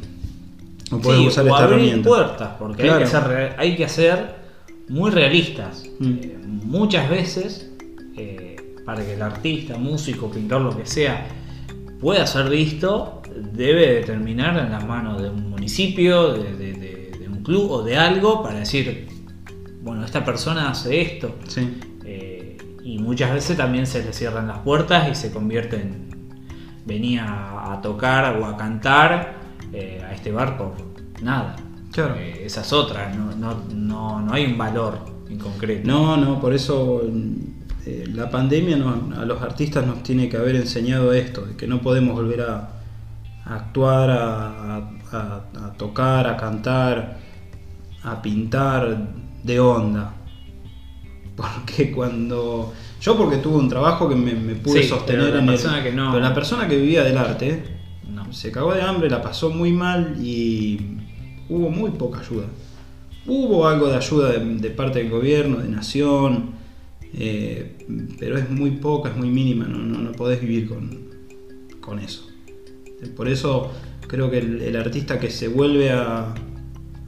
o 0.91 0.99
podés 0.99 1.21
Sí, 1.21 1.27
usar 1.29 1.45
o 1.45 1.49
esta 1.49 1.65
abrir 1.65 1.79
herramienta. 1.79 2.09
puertas, 2.09 2.51
porque 2.59 2.91
hay, 2.91 3.05
que 3.05 3.21
re- 3.21 3.55
hay 3.59 3.77
que 3.77 3.89
ser 3.89 4.42
muy 4.93 5.11
realistas. 5.11 5.85
Mm. 5.99 6.07
Eh, 6.23 6.39
muchas 6.65 7.09
veces, 7.09 7.71
eh, 8.17 8.57
para 8.85 9.05
que 9.05 9.15
el 9.15 9.23
artista, 9.23 9.77
músico, 9.79 10.31
pintor, 10.31 10.61
lo 10.63 10.77
que 10.77 10.87
sea, 10.87 11.27
pueda 12.01 12.27
ser 12.27 12.49
visto, 12.51 13.23
debe 13.53 13.95
de 13.95 14.03
terminar 14.03 14.59
en 14.59 14.71
las 14.71 14.87
manos 14.87 15.23
de 15.23 15.31
un 15.31 15.49
municipio, 15.51 16.33
de, 16.35 16.53
de- 16.57 16.73
de- 16.75 17.13
de 17.19 17.29
un 17.29 17.43
club 17.43 17.71
o 17.71 17.83
de 17.83 17.97
algo 17.97 18.43
para 18.43 18.59
decir, 18.59 19.07
bueno, 19.83 20.05
esta 20.05 20.25
persona 20.25 20.69
hace 20.71 21.01
esto. 21.01 21.37
Sí. 21.49 21.69
Eh, 22.05 22.59
y 22.85 22.99
muchas 22.99 23.33
veces 23.33 23.57
también 23.57 23.87
se 23.87 24.05
le 24.05 24.13
cierran 24.13 24.47
las 24.49 24.59
puertas 24.59 25.09
y 25.11 25.15
se 25.15 25.33
convierte 25.33 25.77
en 25.77 26.13
venía 26.85 27.25
a, 27.73 27.81
tocar 27.81 28.37
o 28.39 28.45
a 28.45 28.57
cantar 28.57 29.37
a 29.73 30.13
este 30.13 30.33
bar 30.33 30.59
por 30.59 30.75
nada. 31.23 31.55
Claro. 31.93 32.15
Eh, 32.17 32.43
esa 32.47 32.63
es 32.63 32.73
otra, 32.73 33.13
no, 33.15 33.35
no, 33.37 33.63
no, 33.75 34.21
no 34.21 34.33
hay 34.33 34.47
un 34.47 34.59
valor 34.59 34.99
en 35.29 35.39
concreto. 35.39 35.87
No, 35.87 36.17
no, 36.17 36.41
por 36.41 36.53
eso 36.55 37.03
eh, 37.87 38.05
la 38.13 38.31
pandemia 38.31 38.77
nos- 38.77 39.17
a 39.19 39.25
los 39.25 39.41
artistas 39.43 39.87
nos 39.87 40.03
tiene 40.03 40.29
que 40.29 40.37
haber 40.39 40.57
enseñado 40.57 41.13
esto, 41.13 41.43
de 41.47 41.57
que 41.57 41.67
no 41.67 41.81
podemos 41.81 42.15
volver 42.15 42.41
a, 42.43 42.71
a 43.45 43.55
actuar, 43.55 44.11
a, 44.11 44.47
a- 44.77 44.91
a- 45.13 45.67
a 45.67 45.73
tocar, 45.75 46.27
a 46.27 46.37
cantar, 46.37 47.19
a 48.03 48.23
pintar 48.23 49.09
de 49.45 49.61
onda. 49.61 50.15
Porque 51.37 51.93
cuando... 51.93 52.73
Yo 53.01 53.17
porque 53.17 53.39
tuve 53.39 53.57
un 53.57 53.69
trabajo 53.69 54.09
que 54.09 54.15
me, 54.15 54.33
me 54.35 54.55
pude 54.55 54.83
Sí, 54.83 54.89
sostener 54.89 55.23
pero 55.25 55.35
la 55.37 55.43
en 55.43 55.49
el- 55.49 55.55
persona 55.55 55.83
que 55.83 55.93
no- 55.93 56.13
Pero 56.13 56.23
la 56.23 56.35
persona 56.35 56.69
que 56.69 56.77
vivía 56.77 57.03
del 57.03 57.19
arte 57.19 57.65
No. 58.09 58.33
se 58.33 58.53
cagó 58.53 58.73
de 58.75 58.83
hambre, 58.83 59.11
la 59.11 59.21
pasó 59.21 59.51
muy 59.51 59.73
mal 59.73 60.17
y 60.23 60.99
hubo 61.53 61.71
muy 61.71 61.91
poca 61.91 62.21
ayuda. 62.21 62.47
Hubo 63.27 63.69
algo 63.69 63.89
de 63.89 63.97
ayuda 63.97 64.33
de, 64.33 64.45
de 64.57 64.71
parte 64.71 64.99
del 64.99 65.11
gobierno, 65.11 65.59
de 65.59 65.69
nación, 65.69 66.51
eh, 67.15 67.77
pero 68.19 68.39
es 68.39 68.51
muy 68.51 68.73
poca, 68.73 69.11
es 69.11 69.17
muy 69.17 69.31
mínima, 69.31 69.67
no, 69.67 69.79
no, 69.79 69.99
no 69.99 70.13
podés 70.13 70.41
vivir 70.41 70.69
con, 70.69 70.99
con 71.81 71.99
eso. 71.99 72.29
Por 73.17 73.29
eso 73.29 73.71
creo 74.09 74.31
que 74.31 74.39
el, 74.39 74.61
el 74.63 74.77
artista 74.77 75.21
que 75.21 75.31
se 75.31 75.49
vuelve 75.49 75.91
a, 75.91 76.35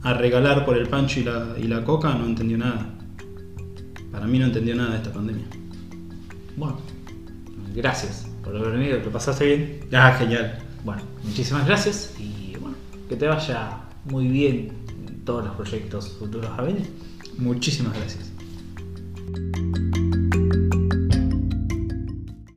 a 0.03 0.13
regalar 0.13 0.65
por 0.65 0.77
el 0.77 0.87
pancho 0.87 1.19
y 1.19 1.23
la, 1.23 1.55
y 1.61 1.63
la 1.63 1.83
coca 1.83 2.13
no 2.13 2.25
entendió 2.25 2.57
nada. 2.57 2.93
Para 4.11 4.27
mí 4.27 4.39
no 4.39 4.45
entendió 4.45 4.75
nada 4.75 4.91
de 4.91 4.97
esta 4.97 5.11
pandemia. 5.11 5.45
Bueno, 6.55 6.77
gracias 7.75 8.27
por 8.43 8.55
haber 8.55 8.73
venido, 8.73 9.01
que 9.01 9.09
pasaste 9.09 9.45
bien. 9.45 9.79
Ah, 9.91 10.15
genial. 10.17 10.59
Bueno, 10.85 11.01
muchísimas 11.23 11.65
gracias 11.65 12.13
y 12.19 12.55
bueno, 12.59 12.77
que 13.09 13.15
te 13.15 13.27
vaya 13.27 13.84
muy 14.05 14.27
bien 14.27 14.71
en 15.07 15.25
todos 15.25 15.45
los 15.45 15.55
proyectos 15.55 16.09
futuros 16.19 16.49
a 16.57 16.61
venir. 16.61 16.87
Muchísimas 17.37 17.93
gracias. 17.97 18.31